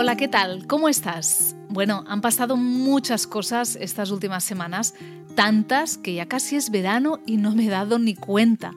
Hola, 0.00 0.16
¿qué 0.16 0.28
tal? 0.28 0.64
¿Cómo 0.68 0.88
estás? 0.88 1.56
Bueno, 1.70 2.04
han 2.06 2.20
pasado 2.20 2.56
muchas 2.56 3.26
cosas 3.26 3.74
estas 3.74 4.12
últimas 4.12 4.44
semanas, 4.44 4.94
tantas 5.34 5.98
que 5.98 6.14
ya 6.14 6.26
casi 6.26 6.54
es 6.54 6.70
verano 6.70 7.18
y 7.26 7.36
no 7.36 7.50
me 7.50 7.66
he 7.66 7.68
dado 7.68 7.98
ni 7.98 8.14
cuenta. 8.14 8.70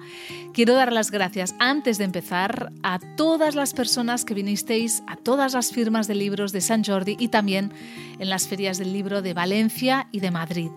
Quiero 0.52 0.74
dar 0.74 0.92
las 0.92 1.12
gracias 1.12 1.54
antes 1.60 2.00
de 2.00 2.06
empezar 2.06 2.74
a 2.82 2.98
todas 3.18 3.54
las 3.54 3.76
personas 3.76 4.26
que 4.26 4.34
vinisteis 4.34 5.04
a 5.06 5.16
todas 5.16 5.54
las 5.54 5.72
firmas 5.72 6.08
de 6.08 6.16
libros 6.16 6.54
de 6.54 6.62
San 6.62 6.84
Jordi 6.84 7.18
y 7.20 7.28
también 7.28 7.72
en 8.18 8.28
las 8.28 8.48
ferias 8.48 8.80
del 8.80 8.92
libro 8.92 9.22
de 9.22 9.36
Valencia 9.36 10.08
y 10.12 10.22
de 10.22 10.32
Madrid. 10.32 10.72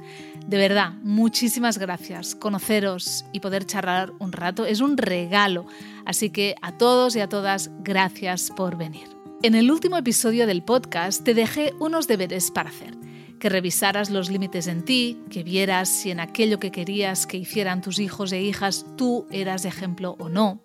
De 0.47 0.59
verdad, 0.59 0.93
muchísimas 1.03 1.79
gracias. 1.79 2.35
Conoceros 2.35 3.25
y 3.33 3.41
poder 3.41 3.65
charlar 3.65 4.13
un 4.19 4.31
rato 4.31 4.67
es 4.67 4.83
un 4.83 4.99
regalo. 4.99 5.65
Así 6.05 6.29
que 6.29 6.55
a 6.61 6.73
todos 6.73 7.17
y 7.17 7.21
a 7.21 7.31
todas, 7.31 7.71
gracias 7.83 8.53
por 8.55 8.77
venir. 8.77 9.14
En 9.45 9.55
el 9.55 9.71
último 9.71 9.99
episodio 9.99 10.47
del 10.47 10.63
podcast 10.63 11.23
te 11.23 11.35
dejé 11.35 11.75
unos 11.79 12.09
deberes 12.09 12.51
para 12.51 12.71
hacer. 12.71 12.95
Que 13.39 13.51
revisaras 13.51 14.09
los 14.09 14.31
límites 14.31 14.69
en 14.69 14.87
ti, 14.87 15.21
que 15.29 15.43
vieras 15.43 15.91
si 15.91 16.11
en 16.11 16.19
aquello 16.19 16.59
que 16.59 16.71
querías 16.71 17.27
que 17.27 17.37
hicieran 17.37 17.83
tus 17.83 17.99
hijos 17.99 18.33
e 18.33 18.41
hijas 18.41 18.87
tú 18.97 19.27
eras 19.31 19.67
ejemplo 19.67 20.17
o 20.19 20.31
no. 20.31 20.63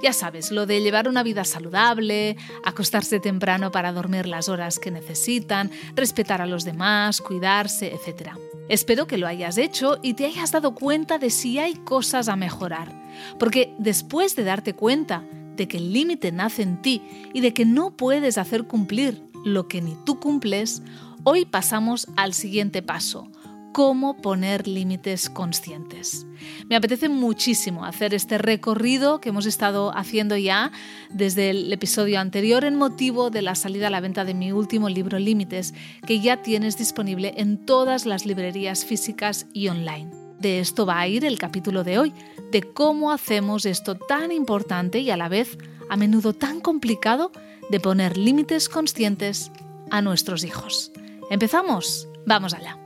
Ya 0.00 0.12
sabes, 0.12 0.52
lo 0.52 0.66
de 0.66 0.80
llevar 0.80 1.08
una 1.08 1.24
vida 1.24 1.42
saludable, 1.42 2.36
acostarse 2.64 3.18
temprano 3.18 3.72
para 3.72 3.90
dormir 3.90 4.28
las 4.28 4.48
horas 4.48 4.78
que 4.78 4.92
necesitan, 4.92 5.72
respetar 5.96 6.40
a 6.40 6.46
los 6.46 6.64
demás, 6.64 7.20
cuidarse, 7.20 7.92
etc. 7.92 8.34
Espero 8.68 9.08
que 9.08 9.18
lo 9.18 9.26
hayas 9.26 9.58
hecho 9.58 9.98
y 10.04 10.14
te 10.14 10.26
hayas 10.26 10.52
dado 10.52 10.76
cuenta 10.76 11.18
de 11.18 11.30
si 11.30 11.58
hay 11.58 11.74
cosas 11.74 12.28
a 12.28 12.36
mejorar. 12.36 12.94
Porque 13.40 13.74
después 13.78 14.36
de 14.36 14.44
darte 14.44 14.74
cuenta, 14.74 15.24
de 15.60 15.68
que 15.68 15.76
el 15.76 15.92
límite 15.92 16.32
nace 16.32 16.62
en 16.62 16.80
ti 16.80 17.02
y 17.34 17.42
de 17.42 17.52
que 17.52 17.66
no 17.66 17.94
puedes 17.94 18.38
hacer 18.38 18.64
cumplir 18.64 19.22
lo 19.44 19.68
que 19.68 19.82
ni 19.82 19.94
tú 20.06 20.18
cumples, 20.18 20.82
hoy 21.22 21.44
pasamos 21.44 22.08
al 22.16 22.32
siguiente 22.32 22.80
paso, 22.80 23.30
cómo 23.74 24.16
poner 24.22 24.66
límites 24.66 25.28
conscientes. 25.28 26.24
Me 26.70 26.76
apetece 26.76 27.10
muchísimo 27.10 27.84
hacer 27.84 28.14
este 28.14 28.38
recorrido 28.38 29.20
que 29.20 29.28
hemos 29.28 29.44
estado 29.44 29.94
haciendo 29.94 30.34
ya 30.38 30.72
desde 31.10 31.50
el 31.50 31.70
episodio 31.70 32.20
anterior 32.20 32.64
en 32.64 32.76
motivo 32.76 33.28
de 33.28 33.42
la 33.42 33.54
salida 33.54 33.88
a 33.88 33.90
la 33.90 34.00
venta 34.00 34.24
de 34.24 34.32
mi 34.32 34.52
último 34.52 34.88
libro 34.88 35.18
Límites, 35.18 35.74
que 36.06 36.20
ya 36.20 36.40
tienes 36.40 36.78
disponible 36.78 37.34
en 37.36 37.58
todas 37.66 38.06
las 38.06 38.24
librerías 38.24 38.86
físicas 38.86 39.46
y 39.52 39.68
online. 39.68 40.29
De 40.40 40.58
esto 40.58 40.86
va 40.86 40.98
a 40.98 41.06
ir 41.06 41.26
el 41.26 41.38
capítulo 41.38 41.84
de 41.84 41.98
hoy, 41.98 42.14
de 42.50 42.62
cómo 42.62 43.12
hacemos 43.12 43.66
esto 43.66 43.94
tan 43.94 44.32
importante 44.32 45.00
y 45.00 45.10
a 45.10 45.18
la 45.18 45.28
vez 45.28 45.58
a 45.90 45.98
menudo 45.98 46.32
tan 46.32 46.60
complicado 46.62 47.30
de 47.68 47.78
poner 47.78 48.16
límites 48.16 48.70
conscientes 48.70 49.52
a 49.90 50.00
nuestros 50.00 50.42
hijos. 50.44 50.92
¿Empezamos? 51.28 52.08
Vamos 52.24 52.54
allá. 52.54 52.78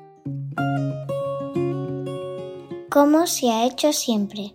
¿Cómo 2.91 3.29
se 3.29 3.51
ha 3.51 3.67
hecho 3.67 3.93
siempre? 3.93 4.53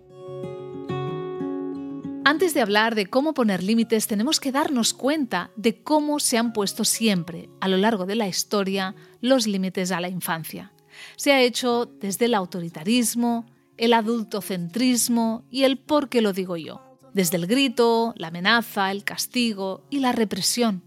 Antes 2.25 2.53
de 2.53 2.61
hablar 2.61 2.95
de 2.95 3.05
cómo 3.07 3.33
poner 3.33 3.63
límites, 3.63 4.07
tenemos 4.07 4.41
que 4.41 4.51
darnos 4.51 4.93
cuenta 4.93 5.51
de 5.55 5.81
cómo 5.81 6.19
se 6.19 6.37
han 6.37 6.51
puesto 6.51 6.83
siempre, 6.83 7.49
a 7.61 7.69
lo 7.69 7.77
largo 7.77 8.05
de 8.05 8.15
la 8.15 8.27
historia, 8.27 8.93
los 9.21 9.47
límites 9.47 9.91
a 9.91 10.01
la 10.01 10.09
infancia 10.09 10.73
se 11.15 11.31
ha 11.31 11.41
hecho 11.41 11.85
desde 11.85 12.25
el 12.25 12.33
autoritarismo, 12.33 13.45
el 13.77 13.93
adultocentrismo 13.93 15.45
y 15.49 15.63
el 15.63 15.77
por 15.77 16.09
qué 16.09 16.21
lo 16.21 16.33
digo 16.33 16.57
yo, 16.57 16.97
desde 17.13 17.37
el 17.37 17.47
grito, 17.47 18.13
la 18.17 18.27
amenaza, 18.27 18.91
el 18.91 19.03
castigo 19.03 19.85
y 19.89 19.99
la 19.99 20.11
represión. 20.11 20.83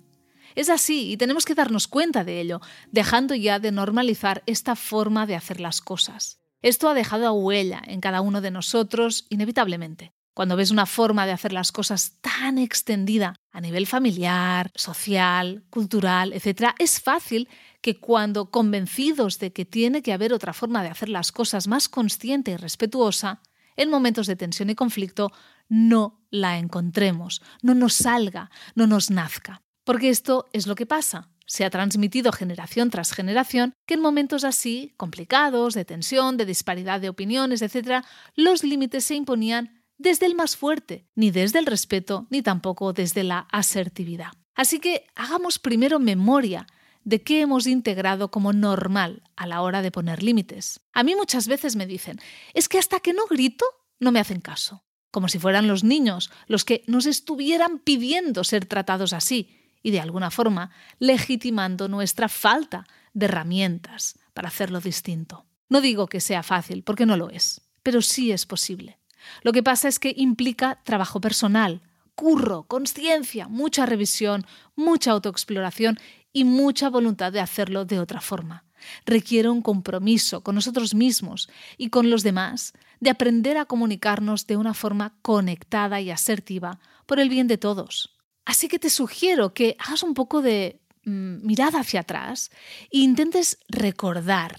Es 0.54 0.68
así 0.68 1.10
y 1.10 1.16
tenemos 1.16 1.44
que 1.44 1.54
darnos 1.54 1.88
cuenta 1.88 2.24
de 2.24 2.40
ello, 2.40 2.60
dejando 2.90 3.34
ya 3.34 3.58
de 3.58 3.72
normalizar 3.72 4.42
esta 4.46 4.76
forma 4.76 5.26
de 5.26 5.36
hacer 5.36 5.60
las 5.60 5.80
cosas. 5.80 6.38
Esto 6.60 6.88
ha 6.88 6.94
dejado 6.94 7.32
huella 7.32 7.82
en 7.86 8.00
cada 8.00 8.20
uno 8.20 8.40
de 8.40 8.50
nosotros 8.50 9.26
inevitablemente. 9.30 10.12
Cuando 10.34 10.56
ves 10.56 10.70
una 10.70 10.86
forma 10.86 11.26
de 11.26 11.32
hacer 11.32 11.52
las 11.52 11.72
cosas 11.72 12.18
tan 12.20 12.56
extendida 12.56 13.34
a 13.50 13.60
nivel 13.60 13.86
familiar, 13.86 14.70
social, 14.74 15.64
cultural, 15.68 16.32
etc., 16.32 16.70
es 16.78 17.00
fácil 17.00 17.48
que 17.82 18.00
cuando 18.00 18.50
convencidos 18.50 19.38
de 19.38 19.52
que 19.52 19.66
tiene 19.66 20.02
que 20.02 20.12
haber 20.12 20.32
otra 20.32 20.54
forma 20.54 20.82
de 20.82 20.88
hacer 20.88 21.10
las 21.10 21.32
cosas 21.32 21.68
más 21.68 21.88
consciente 21.88 22.52
y 22.52 22.56
respetuosa, 22.56 23.42
en 23.76 23.90
momentos 23.90 24.26
de 24.26 24.36
tensión 24.36 24.70
y 24.70 24.74
conflicto 24.74 25.32
no 25.68 26.22
la 26.30 26.58
encontremos, 26.58 27.42
no 27.62 27.74
nos 27.74 27.94
salga, 27.94 28.50
no 28.74 28.86
nos 28.86 29.10
nazca. 29.10 29.62
Porque 29.84 30.08
esto 30.08 30.48
es 30.52 30.66
lo 30.66 30.74
que 30.74 30.86
pasa. 30.86 31.28
Se 31.46 31.64
ha 31.64 31.70
transmitido 31.70 32.32
generación 32.32 32.88
tras 32.88 33.12
generación 33.12 33.74
que 33.86 33.94
en 33.94 34.00
momentos 34.00 34.44
así, 34.44 34.94
complicados, 34.96 35.74
de 35.74 35.84
tensión, 35.84 36.36
de 36.36 36.46
disparidad 36.46 37.00
de 37.00 37.08
opiniones, 37.08 37.62
etc., 37.62 38.04
los 38.34 38.64
límites 38.64 39.04
se 39.04 39.16
imponían 39.16 39.81
desde 40.02 40.26
el 40.26 40.34
más 40.34 40.56
fuerte, 40.56 41.06
ni 41.14 41.30
desde 41.30 41.58
el 41.58 41.66
respeto, 41.66 42.26
ni 42.30 42.42
tampoco 42.42 42.92
desde 42.92 43.22
la 43.22 43.46
asertividad. 43.50 44.32
Así 44.54 44.80
que 44.80 45.06
hagamos 45.14 45.58
primero 45.58 45.98
memoria 45.98 46.66
de 47.04 47.22
qué 47.22 47.40
hemos 47.40 47.66
integrado 47.66 48.30
como 48.30 48.52
normal 48.52 49.22
a 49.36 49.46
la 49.46 49.62
hora 49.62 49.82
de 49.82 49.90
poner 49.90 50.22
límites. 50.22 50.80
A 50.92 51.02
mí 51.02 51.14
muchas 51.14 51.48
veces 51.48 51.74
me 51.76 51.86
dicen, 51.86 52.20
es 52.54 52.68
que 52.68 52.78
hasta 52.78 53.00
que 53.00 53.12
no 53.12 53.26
grito, 53.26 53.64
no 53.98 54.12
me 54.12 54.20
hacen 54.20 54.40
caso. 54.40 54.84
Como 55.10 55.28
si 55.28 55.38
fueran 55.38 55.68
los 55.68 55.84
niños 55.84 56.30
los 56.46 56.64
que 56.64 56.84
nos 56.86 57.06
estuvieran 57.06 57.78
pidiendo 57.78 58.44
ser 58.44 58.66
tratados 58.66 59.12
así 59.12 59.58
y 59.82 59.90
de 59.90 60.00
alguna 60.00 60.30
forma 60.30 60.70
legitimando 60.98 61.88
nuestra 61.88 62.28
falta 62.28 62.86
de 63.12 63.26
herramientas 63.26 64.18
para 64.32 64.48
hacerlo 64.48 64.80
distinto. 64.80 65.46
No 65.68 65.80
digo 65.80 66.06
que 66.06 66.20
sea 66.20 66.42
fácil, 66.42 66.82
porque 66.82 67.06
no 67.06 67.16
lo 67.16 67.30
es, 67.30 67.60
pero 67.82 68.00
sí 68.00 68.32
es 68.32 68.46
posible. 68.46 68.98
Lo 69.42 69.52
que 69.52 69.62
pasa 69.62 69.88
es 69.88 69.98
que 69.98 70.14
implica 70.16 70.80
trabajo 70.84 71.20
personal, 71.20 71.82
curro, 72.14 72.64
conciencia, 72.64 73.48
mucha 73.48 73.86
revisión, 73.86 74.46
mucha 74.76 75.12
autoexploración 75.12 75.98
y 76.32 76.44
mucha 76.44 76.88
voluntad 76.88 77.32
de 77.32 77.40
hacerlo 77.40 77.84
de 77.84 78.00
otra 78.00 78.20
forma. 78.20 78.64
Requiere 79.06 79.48
un 79.48 79.62
compromiso 79.62 80.42
con 80.42 80.54
nosotros 80.54 80.94
mismos 80.94 81.48
y 81.76 81.90
con 81.90 82.10
los 82.10 82.22
demás 82.22 82.72
de 83.00 83.10
aprender 83.10 83.56
a 83.56 83.64
comunicarnos 83.64 84.46
de 84.46 84.56
una 84.56 84.74
forma 84.74 85.14
conectada 85.22 86.00
y 86.00 86.10
asertiva 86.10 86.80
por 87.06 87.20
el 87.20 87.28
bien 87.28 87.46
de 87.46 87.58
todos. 87.58 88.16
Así 88.44 88.68
que 88.68 88.78
te 88.78 88.90
sugiero 88.90 89.54
que 89.54 89.76
hagas 89.78 90.02
un 90.02 90.14
poco 90.14 90.42
de 90.42 90.80
mm, 91.04 91.46
mirada 91.46 91.80
hacia 91.80 92.00
atrás 92.00 92.50
e 92.90 92.98
intentes 92.98 93.58
recordar 93.68 94.58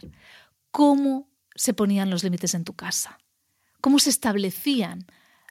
cómo 0.71 1.29
se 1.55 1.73
ponían 1.73 2.09
los 2.09 2.23
límites 2.23 2.53
en 2.53 2.63
tu 2.63 2.73
casa, 2.73 3.19
cómo 3.83 3.99
se 3.99 4.09
establecían 4.09 5.05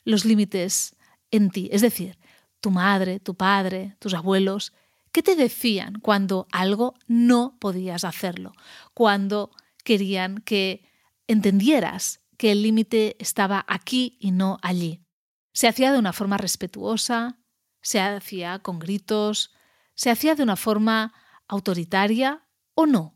los 0.05 0.25
límites 0.25 0.97
en 1.31 1.51
ti, 1.51 1.69
es 1.71 1.83
decir, 1.83 2.19
tu 2.61 2.71
madre, 2.71 3.21
tu 3.21 3.35
padre, 3.35 3.97
tus 4.01 4.15
abuelos, 4.15 4.73
¿Qué 5.13 5.23
te 5.23 5.37
decían 5.37 6.01
cuando 6.01 6.47
algo 6.53 6.95
no 7.07 7.59
podías 7.61 8.03
hacerlo? 8.05 8.55
Cuando 8.95 9.51
querían 9.85 10.39
que 10.39 10.89
entendieras 11.27 12.23
que 12.39 12.51
el 12.51 12.63
límite 12.63 13.17
estaba 13.19 13.65
aquí 13.69 14.17
y 14.21 14.31
no 14.31 14.59
allí. 14.63 15.05
Se 15.53 15.69
hacía 15.69 15.93
de 15.93 15.99
una 15.99 16.15
forma 16.15 16.39
respetuosa, 16.39 17.39
se 17.83 18.01
hacía 18.01 18.61
con 18.61 18.79
gritos, 18.79 19.53
se 19.95 20.11
hacía 20.11 20.35
de 20.35 20.43
una 20.43 20.57
forma 20.57 21.13
autoritaria 21.47 22.47
o 22.75 22.87
no. 22.87 23.15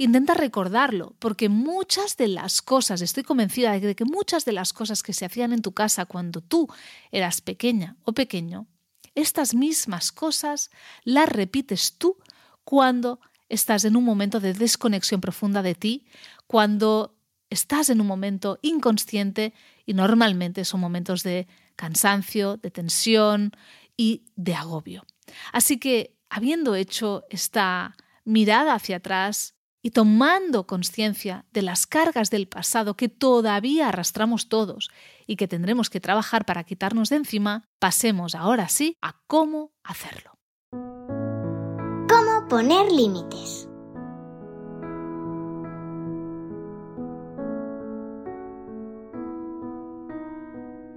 Intenta 0.00 0.32
recordarlo, 0.32 1.14
porque 1.18 1.50
muchas 1.50 2.16
de 2.16 2.26
las 2.26 2.62
cosas, 2.62 3.02
estoy 3.02 3.22
convencida 3.22 3.78
de 3.78 3.94
que 3.94 4.06
muchas 4.06 4.46
de 4.46 4.52
las 4.52 4.72
cosas 4.72 5.02
que 5.02 5.12
se 5.12 5.26
hacían 5.26 5.52
en 5.52 5.60
tu 5.60 5.72
casa 5.72 6.06
cuando 6.06 6.40
tú 6.40 6.68
eras 7.12 7.42
pequeña 7.42 7.98
o 8.04 8.14
pequeño, 8.14 8.66
estas 9.14 9.52
mismas 9.54 10.10
cosas 10.10 10.70
las 11.04 11.28
repites 11.28 11.98
tú 11.98 12.16
cuando 12.64 13.20
estás 13.50 13.84
en 13.84 13.94
un 13.94 14.04
momento 14.04 14.40
de 14.40 14.54
desconexión 14.54 15.20
profunda 15.20 15.60
de 15.60 15.74
ti, 15.74 16.06
cuando 16.46 17.14
estás 17.50 17.90
en 17.90 18.00
un 18.00 18.06
momento 18.06 18.58
inconsciente 18.62 19.52
y 19.84 19.92
normalmente 19.92 20.64
son 20.64 20.80
momentos 20.80 21.22
de 21.24 21.46
cansancio, 21.76 22.56
de 22.56 22.70
tensión 22.70 23.52
y 23.98 24.24
de 24.34 24.54
agobio. 24.54 25.04
Así 25.52 25.76
que, 25.76 26.16
habiendo 26.30 26.74
hecho 26.74 27.24
esta 27.28 27.98
mirada 28.24 28.72
hacia 28.72 28.96
atrás, 28.96 29.59
y 29.82 29.90
tomando 29.90 30.66
conciencia 30.66 31.46
de 31.52 31.62
las 31.62 31.86
cargas 31.86 32.30
del 32.30 32.48
pasado 32.48 32.96
que 32.96 33.08
todavía 33.08 33.88
arrastramos 33.88 34.48
todos 34.48 34.90
y 35.26 35.36
que 35.36 35.48
tendremos 35.48 35.90
que 35.90 36.00
trabajar 36.00 36.44
para 36.44 36.64
quitarnos 36.64 37.08
de 37.08 37.16
encima, 37.16 37.64
pasemos 37.78 38.34
ahora 38.34 38.68
sí 38.68 38.96
a 39.00 39.20
cómo 39.26 39.72
hacerlo. 39.82 40.38
¿Cómo 40.72 42.48
poner 42.48 42.90
límites? 42.92 43.66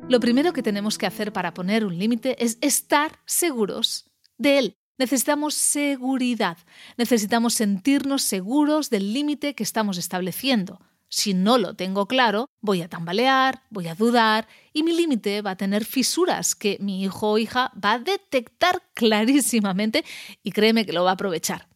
Lo 0.10 0.20
primero 0.20 0.52
que 0.52 0.62
tenemos 0.62 0.98
que 0.98 1.08
hacer 1.08 1.32
para 1.32 1.54
poner 1.54 1.86
un 1.86 1.98
límite 1.98 2.44
es 2.44 2.58
estar 2.62 3.20
seguros 3.26 4.12
de 4.38 4.60
él. 4.60 4.78
Necesitamos 4.98 5.56
seguridad, 5.56 6.57
necesitamos 6.98 7.56
sentirnos 7.56 8.22
seguros 8.22 8.90
del 8.90 9.12
límite 9.12 9.56
que 9.56 9.63
estamos 9.63 9.98
estableciendo. 9.98 10.80
Si 11.10 11.34
no 11.34 11.57
lo 11.57 11.75
tengo 11.75 12.07
claro, 12.07 12.50
voy 12.62 12.81
a 12.81 12.90
tambalear, 12.90 13.63
voy 13.69 13.88
a 13.88 13.95
dudar 13.95 14.48
y 14.72 14.84
mi 14.84 14.94
límite 14.94 15.42
va 15.42 15.51
a 15.51 15.57
tener 15.57 15.86
fisuras 15.86 16.56
que 16.56 16.78
mi 16.80 17.04
hijo 17.04 17.31
o 17.31 17.38
hija 17.38 17.72
va 17.84 17.94
a 17.94 18.00
detectar 18.00 18.84
clarísimamente 18.94 20.06
y 20.44 20.51
créeme 20.51 20.86
que 20.86 20.94
lo 20.94 21.04
va 21.04 21.12
a 21.12 21.13
aprovechar. 21.13 21.68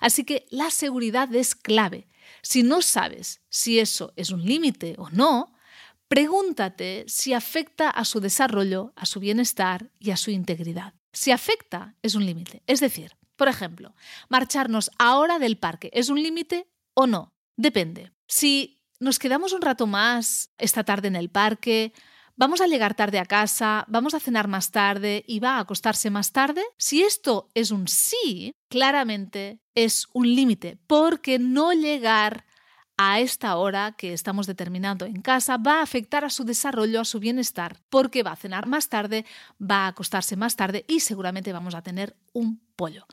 Así 0.00 0.24
que 0.24 0.46
la 0.50 0.70
seguridad 0.70 1.34
es 1.34 1.54
clave. 1.54 2.08
Si 2.42 2.62
no 2.62 2.82
sabes 2.82 3.40
si 3.48 3.80
eso 3.80 4.12
es 4.16 4.30
un 4.30 4.44
límite 4.44 4.94
o 4.98 5.10
no, 5.10 5.54
pregúntate 6.08 7.04
si 7.06 7.32
afecta 7.32 7.88
a 7.88 8.04
su 8.04 8.20
desarrollo, 8.20 8.92
a 8.96 9.06
su 9.06 9.20
bienestar 9.20 9.90
y 9.98 10.10
a 10.10 10.16
su 10.16 10.30
integridad. 10.30 10.94
Si 11.12 11.30
afecta, 11.30 11.94
es 12.02 12.14
un 12.14 12.24
límite. 12.24 12.62
Es 12.66 12.80
decir, 12.80 13.16
por 13.36 13.48
ejemplo, 13.48 13.94
marcharnos 14.28 14.90
ahora 14.98 15.38
del 15.38 15.58
parque, 15.58 15.90
¿es 15.92 16.08
un 16.08 16.22
límite 16.22 16.68
o 16.94 17.06
no? 17.06 17.34
Depende. 17.56 18.12
Si 18.26 18.82
nos 19.00 19.18
quedamos 19.18 19.52
un 19.52 19.62
rato 19.62 19.86
más 19.86 20.50
esta 20.58 20.84
tarde 20.84 21.08
en 21.08 21.16
el 21.16 21.28
parque, 21.28 21.92
vamos 22.36 22.60
a 22.60 22.66
llegar 22.66 22.94
tarde 22.94 23.18
a 23.18 23.26
casa, 23.26 23.84
vamos 23.88 24.14
a 24.14 24.20
cenar 24.20 24.48
más 24.48 24.70
tarde 24.70 25.24
y 25.26 25.40
va 25.40 25.56
a 25.56 25.60
acostarse 25.60 26.10
más 26.10 26.32
tarde, 26.32 26.62
si 26.78 27.02
esto 27.02 27.50
es 27.54 27.70
un 27.70 27.88
sí, 27.88 28.54
claramente 28.68 29.60
es 29.74 30.06
un 30.12 30.34
límite, 30.34 30.78
porque 30.86 31.38
no 31.38 31.72
llegar 31.72 32.46
a 32.96 33.20
esta 33.20 33.56
hora 33.56 33.94
que 33.96 34.12
estamos 34.12 34.46
determinando 34.46 35.06
en 35.06 35.22
casa 35.22 35.56
va 35.56 35.80
a 35.80 35.82
afectar 35.82 36.24
a 36.24 36.30
su 36.30 36.44
desarrollo, 36.44 37.00
a 37.00 37.04
su 37.04 37.20
bienestar, 37.20 37.78
porque 37.88 38.22
va 38.22 38.32
a 38.32 38.36
cenar 38.36 38.66
más 38.66 38.88
tarde, 38.88 39.24
va 39.60 39.84
a 39.84 39.88
acostarse 39.88 40.36
más 40.36 40.56
tarde 40.56 40.84
y 40.88 41.00
seguramente 41.00 41.52
vamos 41.52 41.74
a 41.74 41.82
tener 41.82 42.16
un 42.32 42.60
pollo. 42.76 43.06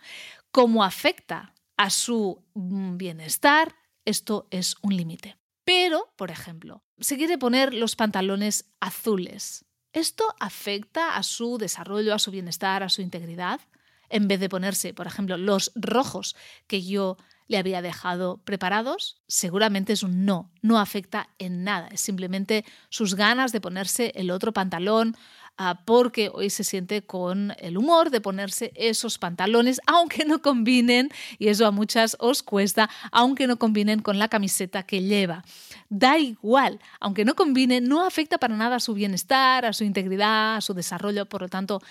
Como 0.52 0.84
afecta 0.84 1.54
a 1.78 1.90
su 1.90 2.44
mm, 2.54 2.98
bienestar, 2.98 3.76
esto 4.06 4.48
es 4.52 4.76
un 4.82 4.96
límite. 4.96 5.38
Pero, 5.64 6.12
por 6.16 6.32
ejemplo, 6.32 6.84
se 7.00 7.18
quiere 7.18 7.38
poner 7.38 7.74
los 7.74 7.96
pantalones 7.96 8.66
azules. 8.80 9.66
¿Esto 9.94 10.36
afecta 10.40 11.16
a 11.16 11.24
su 11.24 11.58
desarrollo, 11.58 12.14
a 12.14 12.20
su 12.20 12.32
bienestar, 12.32 12.84
a 12.84 12.90
su 12.90 13.02
integridad? 13.02 13.62
En 14.10 14.28
vez 14.28 14.40
de 14.40 14.50
ponerse, 14.50 14.94
por 14.94 15.08
ejemplo, 15.08 15.38
los 15.38 15.72
rojos 15.76 16.36
que 16.68 16.84
yo 16.84 17.18
le 17.50 17.58
había 17.58 17.82
dejado 17.82 18.38
preparados, 18.46 19.18
seguramente 19.28 19.92
es 19.92 20.04
un 20.04 20.24
no, 20.24 20.52
no 20.62 20.80
afecta 20.80 21.30
en 21.40 21.64
nada, 21.64 21.88
es 21.88 22.00
simplemente 22.00 22.64
sus 22.90 23.16
ganas 23.16 23.52
de 23.52 23.60
ponerse 23.60 24.14
el 24.16 24.30
otro 24.30 24.54
pantalón 24.54 25.18
ah, 25.58 25.82
porque 25.84 26.30
hoy 26.32 26.52
se 26.52 26.64
siente 26.64 27.02
con 27.02 27.54
el 27.58 27.76
humor 27.76 28.12
de 28.12 28.22
ponerse 28.22 28.72
esos 28.76 29.18
pantalones, 29.18 29.82
aunque 29.88 30.26
no 30.26 30.44
combinen, 30.44 31.10
y 31.40 31.48
eso 31.48 31.66
a 31.66 31.72
muchas 31.72 32.16
os 32.20 32.44
cuesta, 32.44 32.88
aunque 33.12 33.48
no 33.48 33.58
combinen 33.58 34.00
con 34.02 34.20
la 34.20 34.30
camiseta 34.30 34.84
que 34.84 35.02
lleva. 35.02 35.44
Da 35.90 36.20
igual, 36.20 36.80
aunque 37.00 37.26
no 37.26 37.34
combine, 37.34 37.82
no 37.82 38.06
afecta 38.06 38.38
para 38.38 38.56
nada 38.56 38.76
a 38.76 38.80
su 38.80 38.94
bienestar, 38.94 39.66
a 39.66 39.74
su 39.74 39.84
integridad, 39.84 40.58
a 40.58 40.62
su 40.62 40.76
desarrollo, 40.76 41.26
por 41.26 41.42
lo 41.42 41.50
tanto, 41.50 41.82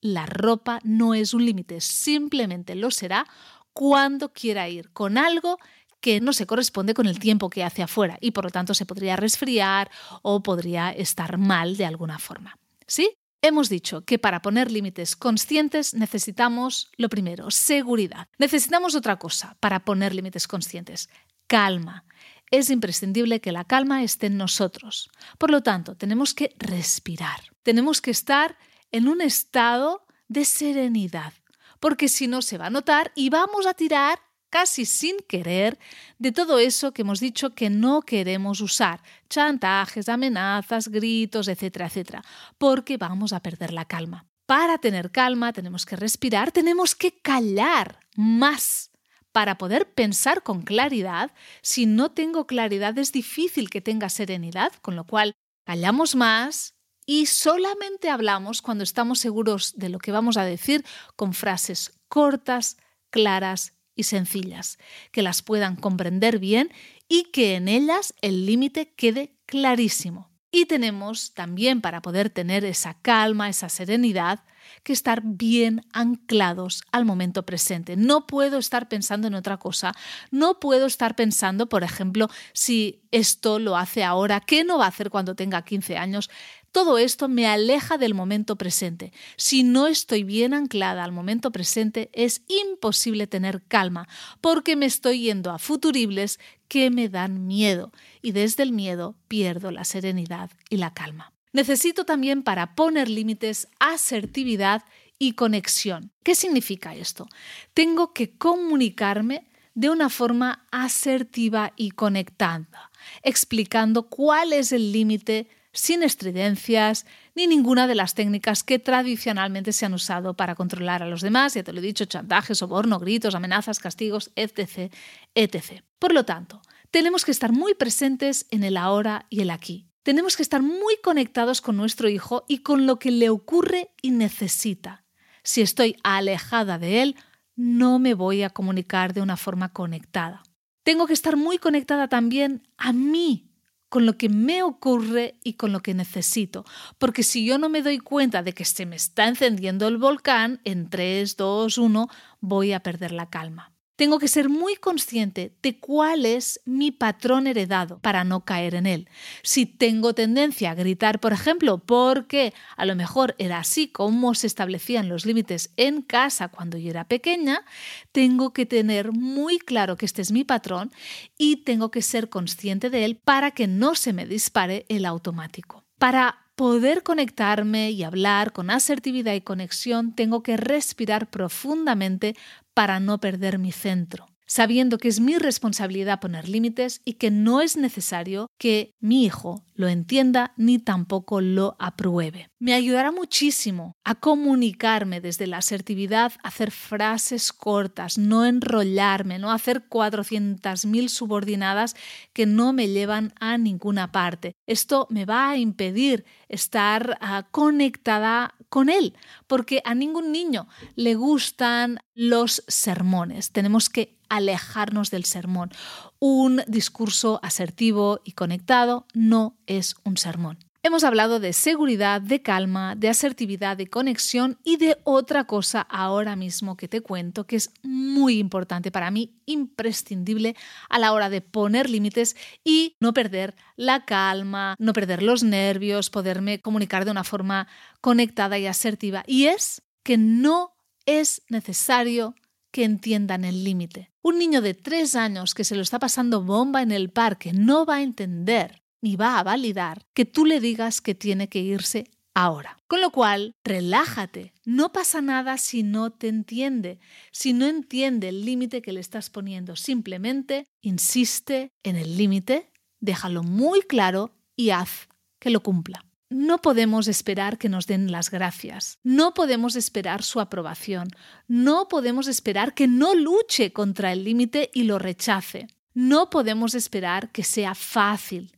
la 0.00 0.24
ropa 0.24 0.78
no 0.84 1.14
es 1.14 1.34
un 1.34 1.44
límite, 1.44 1.80
simplemente 1.80 2.74
lo 2.74 2.90
será 2.90 3.26
cuando 3.72 4.32
quiera 4.32 4.68
ir 4.68 4.90
con 4.92 5.18
algo 5.18 5.58
que 6.00 6.20
no 6.20 6.32
se 6.32 6.46
corresponde 6.46 6.94
con 6.94 7.06
el 7.06 7.18
tiempo 7.18 7.50
que 7.50 7.64
hace 7.64 7.82
afuera 7.82 8.18
y 8.20 8.30
por 8.30 8.44
lo 8.44 8.50
tanto 8.50 8.74
se 8.74 8.86
podría 8.86 9.16
resfriar 9.16 9.90
o 10.22 10.42
podría 10.42 10.90
estar 10.90 11.38
mal 11.38 11.76
de 11.76 11.86
alguna 11.86 12.18
forma. 12.18 12.58
¿Sí? 12.86 13.12
Hemos 13.42 13.68
dicho 13.70 14.04
que 14.04 14.18
para 14.18 14.42
poner 14.42 14.70
límites 14.70 15.16
conscientes 15.16 15.94
necesitamos, 15.94 16.90
lo 16.98 17.08
primero, 17.08 17.50
seguridad. 17.50 18.28
Necesitamos 18.38 18.94
otra 18.94 19.18
cosa 19.18 19.56
para 19.60 19.84
poner 19.84 20.14
límites 20.14 20.46
conscientes, 20.46 21.08
calma. 21.46 22.04
Es 22.50 22.68
imprescindible 22.68 23.40
que 23.40 23.52
la 23.52 23.64
calma 23.64 24.02
esté 24.02 24.26
en 24.26 24.36
nosotros. 24.36 25.10
Por 25.38 25.50
lo 25.50 25.62
tanto, 25.62 25.96
tenemos 25.96 26.34
que 26.34 26.54
respirar. 26.58 27.40
Tenemos 27.62 28.00
que 28.00 28.10
estar 28.10 28.58
en 28.90 29.08
un 29.08 29.22
estado 29.22 30.04
de 30.28 30.44
serenidad 30.44 31.32
porque 31.80 32.08
si 32.08 32.28
no 32.28 32.42
se 32.42 32.58
va 32.58 32.66
a 32.66 32.70
notar 32.70 33.10
y 33.14 33.30
vamos 33.30 33.66
a 33.66 33.74
tirar 33.74 34.20
casi 34.50 34.84
sin 34.84 35.16
querer 35.28 35.78
de 36.18 36.32
todo 36.32 36.58
eso 36.58 36.92
que 36.92 37.02
hemos 37.02 37.20
dicho 37.20 37.54
que 37.54 37.70
no 37.70 38.02
queremos 38.02 38.60
usar, 38.60 39.00
chantajes, 39.28 40.08
amenazas, 40.08 40.88
gritos, 40.88 41.48
etcétera, 41.48 41.86
etcétera, 41.86 42.24
porque 42.58 42.96
vamos 42.96 43.32
a 43.32 43.40
perder 43.40 43.72
la 43.72 43.86
calma. 43.86 44.26
Para 44.46 44.78
tener 44.78 45.12
calma 45.12 45.52
tenemos 45.52 45.86
que 45.86 45.96
respirar, 45.96 46.52
tenemos 46.52 46.94
que 46.94 47.12
callar 47.12 48.00
más. 48.16 48.90
Para 49.32 49.58
poder 49.58 49.94
pensar 49.94 50.42
con 50.42 50.62
claridad, 50.62 51.30
si 51.62 51.86
no 51.86 52.10
tengo 52.10 52.48
claridad 52.48 52.98
es 52.98 53.12
difícil 53.12 53.70
que 53.70 53.80
tenga 53.80 54.08
serenidad, 54.08 54.72
con 54.82 54.96
lo 54.96 55.04
cual 55.04 55.34
callamos 55.64 56.16
más, 56.16 56.74
y 57.10 57.26
solamente 57.26 58.08
hablamos 58.08 58.62
cuando 58.62 58.84
estamos 58.84 59.18
seguros 59.18 59.72
de 59.74 59.88
lo 59.88 59.98
que 59.98 60.12
vamos 60.12 60.36
a 60.36 60.44
decir 60.44 60.84
con 61.16 61.34
frases 61.34 61.90
cortas, 62.06 62.76
claras 63.10 63.74
y 63.96 64.04
sencillas, 64.04 64.78
que 65.10 65.24
las 65.24 65.42
puedan 65.42 65.74
comprender 65.74 66.38
bien 66.38 66.72
y 67.08 67.24
que 67.32 67.56
en 67.56 67.66
ellas 67.66 68.14
el 68.22 68.46
límite 68.46 68.94
quede 68.94 69.34
clarísimo. 69.46 70.30
Y 70.52 70.66
tenemos 70.66 71.34
también 71.34 71.80
para 71.80 72.00
poder 72.00 72.30
tener 72.30 72.64
esa 72.64 72.94
calma, 73.02 73.48
esa 73.48 73.68
serenidad, 73.68 74.44
que 74.82 74.92
estar 74.92 75.22
bien 75.24 75.82
anclados 75.92 76.82
al 76.92 77.04
momento 77.04 77.44
presente. 77.44 77.96
No 77.96 78.26
puedo 78.26 78.58
estar 78.58 78.88
pensando 78.88 79.26
en 79.26 79.34
otra 79.34 79.56
cosa. 79.58 79.92
No 80.30 80.60
puedo 80.60 80.86
estar 80.86 81.16
pensando, 81.16 81.68
por 81.68 81.82
ejemplo, 81.82 82.28
si 82.52 83.02
esto 83.10 83.58
lo 83.58 83.76
hace 83.76 84.04
ahora, 84.04 84.40
¿qué 84.40 84.64
no 84.64 84.78
va 84.78 84.86
a 84.86 84.88
hacer 84.88 85.10
cuando 85.10 85.34
tenga 85.34 85.62
15 85.62 85.96
años? 85.96 86.30
Todo 86.72 86.98
esto 86.98 87.28
me 87.28 87.48
aleja 87.48 87.98
del 87.98 88.14
momento 88.14 88.56
presente. 88.56 89.12
Si 89.36 89.64
no 89.64 89.88
estoy 89.88 90.22
bien 90.22 90.54
anclada 90.54 91.02
al 91.02 91.10
momento 91.10 91.50
presente, 91.50 92.10
es 92.12 92.42
imposible 92.46 93.26
tener 93.26 93.62
calma, 93.66 94.08
porque 94.40 94.76
me 94.76 94.86
estoy 94.86 95.22
yendo 95.22 95.50
a 95.50 95.58
futuribles 95.58 96.38
que 96.68 96.90
me 96.90 97.08
dan 97.08 97.48
miedo, 97.48 97.90
y 98.22 98.30
desde 98.30 98.62
el 98.62 98.70
miedo 98.70 99.16
pierdo 99.26 99.72
la 99.72 99.84
serenidad 99.84 100.50
y 100.68 100.76
la 100.76 100.94
calma. 100.94 101.32
Necesito 101.52 102.04
también 102.04 102.44
para 102.44 102.76
poner 102.76 103.08
límites 103.08 103.66
asertividad 103.80 104.84
y 105.18 105.32
conexión. 105.32 106.12
¿Qué 106.22 106.36
significa 106.36 106.94
esto? 106.94 107.26
Tengo 107.74 108.12
que 108.12 108.36
comunicarme 108.38 109.48
de 109.74 109.90
una 109.90 110.08
forma 110.08 110.66
asertiva 110.70 111.72
y 111.76 111.90
conectada, 111.90 112.92
explicando 113.22 114.08
cuál 114.08 114.52
es 114.52 114.70
el 114.70 114.92
límite 114.92 115.48
sin 115.72 116.02
estridencias 116.02 117.06
ni 117.34 117.46
ninguna 117.46 117.86
de 117.86 117.94
las 117.94 118.14
técnicas 118.14 118.62
que 118.62 118.78
tradicionalmente 118.78 119.72
se 119.72 119.86
han 119.86 119.94
usado 119.94 120.34
para 120.34 120.54
controlar 120.54 121.02
a 121.02 121.08
los 121.08 121.20
demás, 121.20 121.54
ya 121.54 121.62
te 121.62 121.72
lo 121.72 121.78
he 121.78 121.82
dicho, 121.82 122.04
chantaje, 122.04 122.54
soborno, 122.54 122.98
gritos, 122.98 123.34
amenazas, 123.34 123.78
castigos, 123.78 124.30
etc., 124.36 124.92
etc. 125.34 125.82
Por 125.98 126.12
lo 126.12 126.24
tanto, 126.24 126.60
tenemos 126.90 127.24
que 127.24 127.30
estar 127.30 127.52
muy 127.52 127.74
presentes 127.74 128.46
en 128.50 128.64
el 128.64 128.76
ahora 128.76 129.26
y 129.30 129.40
el 129.40 129.50
aquí. 129.50 129.86
Tenemos 130.02 130.36
que 130.36 130.42
estar 130.42 130.62
muy 130.62 130.96
conectados 131.02 131.60
con 131.60 131.76
nuestro 131.76 132.08
hijo 132.08 132.44
y 132.48 132.58
con 132.58 132.86
lo 132.86 132.98
que 132.98 133.10
le 133.10 133.28
ocurre 133.28 133.92
y 134.02 134.10
necesita. 134.10 135.04
Si 135.42 135.60
estoy 135.60 135.96
alejada 136.02 136.78
de 136.78 137.02
él, 137.02 137.16
no 137.54 137.98
me 137.98 138.14
voy 138.14 138.42
a 138.42 138.50
comunicar 138.50 139.12
de 139.12 139.20
una 139.20 139.36
forma 139.36 139.72
conectada. 139.72 140.42
Tengo 140.82 141.06
que 141.06 141.12
estar 141.12 141.36
muy 141.36 141.58
conectada 141.58 142.08
también 142.08 142.66
a 142.78 142.92
mí, 142.92 143.49
con 143.90 144.06
lo 144.06 144.16
que 144.16 144.30
me 144.30 144.62
ocurre 144.62 145.34
y 145.44 145.54
con 145.54 145.72
lo 145.72 145.80
que 145.80 145.92
necesito. 145.92 146.64
Porque 146.96 147.22
si 147.22 147.44
yo 147.44 147.58
no 147.58 147.68
me 147.68 147.82
doy 147.82 147.98
cuenta 147.98 148.42
de 148.42 148.54
que 148.54 148.64
se 148.64 148.86
me 148.86 148.96
está 148.96 149.28
encendiendo 149.28 149.86
el 149.86 149.98
volcán, 149.98 150.60
en 150.64 150.88
3, 150.88 151.36
2, 151.36 151.76
1, 151.76 152.08
voy 152.40 152.72
a 152.72 152.80
perder 152.80 153.12
la 153.12 153.28
calma 153.28 153.72
tengo 154.00 154.18
que 154.18 154.28
ser 154.28 154.48
muy 154.48 154.76
consciente 154.76 155.52
de 155.62 155.78
cuál 155.78 156.24
es 156.24 156.62
mi 156.64 156.90
patrón 156.90 157.46
heredado 157.46 157.98
para 157.98 158.24
no 158.24 158.46
caer 158.46 158.74
en 158.74 158.86
él. 158.86 159.10
Si 159.42 159.66
tengo 159.66 160.14
tendencia 160.14 160.70
a 160.70 160.74
gritar, 160.74 161.20
por 161.20 161.34
ejemplo, 161.34 161.76
porque 161.84 162.54
a 162.78 162.86
lo 162.86 162.96
mejor 162.96 163.34
era 163.36 163.58
así 163.58 163.88
como 163.88 164.34
se 164.34 164.46
establecían 164.46 165.10
los 165.10 165.26
límites 165.26 165.74
en 165.76 166.00
casa 166.00 166.48
cuando 166.48 166.78
yo 166.78 166.88
era 166.88 167.08
pequeña, 167.08 167.62
tengo 168.10 168.54
que 168.54 168.64
tener 168.64 169.12
muy 169.12 169.58
claro 169.58 169.98
que 169.98 170.06
este 170.06 170.22
es 170.22 170.32
mi 170.32 170.44
patrón 170.44 170.90
y 171.36 171.56
tengo 171.56 171.90
que 171.90 172.00
ser 172.00 172.30
consciente 172.30 172.88
de 172.88 173.04
él 173.04 173.20
para 173.22 173.50
que 173.50 173.66
no 173.66 173.94
se 173.94 174.14
me 174.14 174.24
dispare 174.24 174.86
el 174.88 175.04
automático. 175.04 175.84
Para 175.98 176.50
poder 176.60 177.02
conectarme 177.02 177.90
y 177.90 178.04
hablar 178.04 178.52
con 178.52 178.68
asertividad 178.68 179.32
y 179.32 179.40
conexión, 179.40 180.14
tengo 180.14 180.42
que 180.42 180.58
respirar 180.58 181.30
profundamente 181.30 182.36
para 182.74 183.00
no 183.00 183.18
perder 183.18 183.58
mi 183.58 183.72
centro. 183.72 184.26
sabiendo 184.50 184.98
que 184.98 185.06
es 185.06 185.20
mi 185.20 185.38
responsabilidad 185.38 186.18
poner 186.18 186.48
límites 186.48 187.02
y 187.04 187.12
que 187.12 187.30
no 187.30 187.60
es 187.60 187.76
necesario 187.76 188.48
que 188.58 188.96
mi 188.98 189.24
hijo 189.24 189.64
lo 189.76 189.86
entienda 189.86 190.54
ni 190.56 190.80
tampoco 190.80 191.40
lo 191.40 191.76
apruebe. 191.78 192.48
Me 192.58 192.74
ayudará 192.74 193.12
muchísimo 193.12 193.94
a 194.04 194.16
comunicarme 194.16 195.20
desde 195.20 195.46
la 195.46 195.58
asertividad, 195.58 196.32
hacer 196.42 196.72
frases 196.72 197.52
cortas, 197.52 198.18
no 198.18 198.44
enrollarme, 198.44 199.38
no 199.38 199.52
hacer 199.52 199.88
400.000 199.88 201.08
subordinadas 201.08 201.94
que 202.32 202.44
no 202.44 202.72
me 202.72 202.88
llevan 202.88 203.32
a 203.38 203.56
ninguna 203.56 204.10
parte. 204.10 204.56
Esto 204.66 205.06
me 205.10 205.26
va 205.26 205.50
a 205.50 205.58
impedir 205.58 206.24
estar 206.48 207.18
uh, 207.22 207.48
conectada 207.52 208.56
con 208.70 208.88
él, 208.88 209.14
porque 209.46 209.82
a 209.84 209.94
ningún 209.94 210.32
niño 210.32 210.66
le 210.94 211.14
gustan 211.14 211.98
los 212.14 212.64
sermones. 212.68 213.52
Tenemos 213.52 213.90
que 213.90 214.16
alejarnos 214.30 215.10
del 215.10 215.24
sermón. 215.26 215.70
Un 216.18 216.62
discurso 216.66 217.40
asertivo 217.42 218.20
y 218.24 218.32
conectado 218.32 219.06
no 219.12 219.58
es 219.66 219.96
un 220.04 220.16
sermón. 220.16 220.69
Hemos 220.82 221.04
hablado 221.04 221.40
de 221.40 221.52
seguridad, 221.52 222.22
de 222.22 222.40
calma, 222.40 222.94
de 222.94 223.10
asertividad, 223.10 223.76
de 223.76 223.88
conexión 223.88 224.58
y 224.64 224.78
de 224.78 224.96
otra 225.04 225.44
cosa 225.44 225.82
ahora 225.82 226.36
mismo 226.36 226.78
que 226.78 226.88
te 226.88 227.02
cuento 227.02 227.46
que 227.46 227.56
es 227.56 227.70
muy 227.82 228.38
importante 228.38 228.90
para 228.90 229.10
mí, 229.10 229.34
imprescindible 229.44 230.56
a 230.88 230.98
la 230.98 231.12
hora 231.12 231.28
de 231.28 231.42
poner 231.42 231.90
límites 231.90 232.34
y 232.64 232.96
no 232.98 233.12
perder 233.12 233.56
la 233.76 234.06
calma, 234.06 234.74
no 234.78 234.94
perder 234.94 235.22
los 235.22 235.42
nervios, 235.42 236.08
poderme 236.08 236.62
comunicar 236.62 237.04
de 237.04 237.10
una 237.10 237.24
forma 237.24 237.68
conectada 238.00 238.58
y 238.58 238.66
asertiva. 238.66 239.22
Y 239.26 239.48
es 239.48 239.82
que 240.02 240.16
no 240.16 240.72
es 241.04 241.42
necesario 241.50 242.34
que 242.72 242.84
entiendan 242.84 243.44
el 243.44 243.64
límite. 243.64 244.12
Un 244.22 244.38
niño 244.38 244.62
de 244.62 244.72
tres 244.72 245.14
años 245.14 245.52
que 245.52 245.64
se 245.64 245.74
lo 245.74 245.82
está 245.82 245.98
pasando 245.98 246.42
bomba 246.42 246.80
en 246.80 246.90
el 246.90 247.10
parque 247.10 247.52
no 247.52 247.84
va 247.84 247.96
a 247.96 248.02
entender 248.02 248.80
ni 249.00 249.16
va 249.16 249.38
a 249.38 249.42
validar 249.42 250.06
que 250.14 250.24
tú 250.24 250.44
le 250.44 250.60
digas 250.60 251.00
que 251.00 251.14
tiene 251.14 251.48
que 251.48 251.60
irse 251.60 252.10
ahora. 252.34 252.78
Con 252.86 253.00
lo 253.00 253.10
cual, 253.10 253.54
relájate. 253.64 254.52
No 254.64 254.92
pasa 254.92 255.20
nada 255.20 255.58
si 255.58 255.82
no 255.82 256.10
te 256.10 256.28
entiende, 256.28 256.98
si 257.32 257.52
no 257.52 257.66
entiende 257.66 258.28
el 258.28 258.44
límite 258.44 258.82
que 258.82 258.92
le 258.92 259.00
estás 259.00 259.30
poniendo. 259.30 259.76
Simplemente 259.76 260.66
insiste 260.80 261.72
en 261.82 261.96
el 261.96 262.16
límite, 262.16 262.70
déjalo 263.00 263.42
muy 263.42 263.82
claro 263.82 264.32
y 264.56 264.70
haz 264.70 265.08
que 265.38 265.50
lo 265.50 265.62
cumpla. 265.62 266.04
No 266.28 266.58
podemos 266.58 267.08
esperar 267.08 267.58
que 267.58 267.68
nos 267.68 267.88
den 267.88 268.12
las 268.12 268.30
gracias, 268.30 268.98
no 269.02 269.34
podemos 269.34 269.74
esperar 269.74 270.22
su 270.22 270.38
aprobación, 270.38 271.08
no 271.48 271.88
podemos 271.88 272.28
esperar 272.28 272.72
que 272.72 272.86
no 272.86 273.16
luche 273.16 273.72
contra 273.72 274.12
el 274.12 274.22
límite 274.22 274.70
y 274.72 274.84
lo 274.84 275.00
rechace, 275.00 275.66
no 275.92 276.30
podemos 276.30 276.76
esperar 276.76 277.32
que 277.32 277.42
sea 277.42 277.74
fácil, 277.74 278.52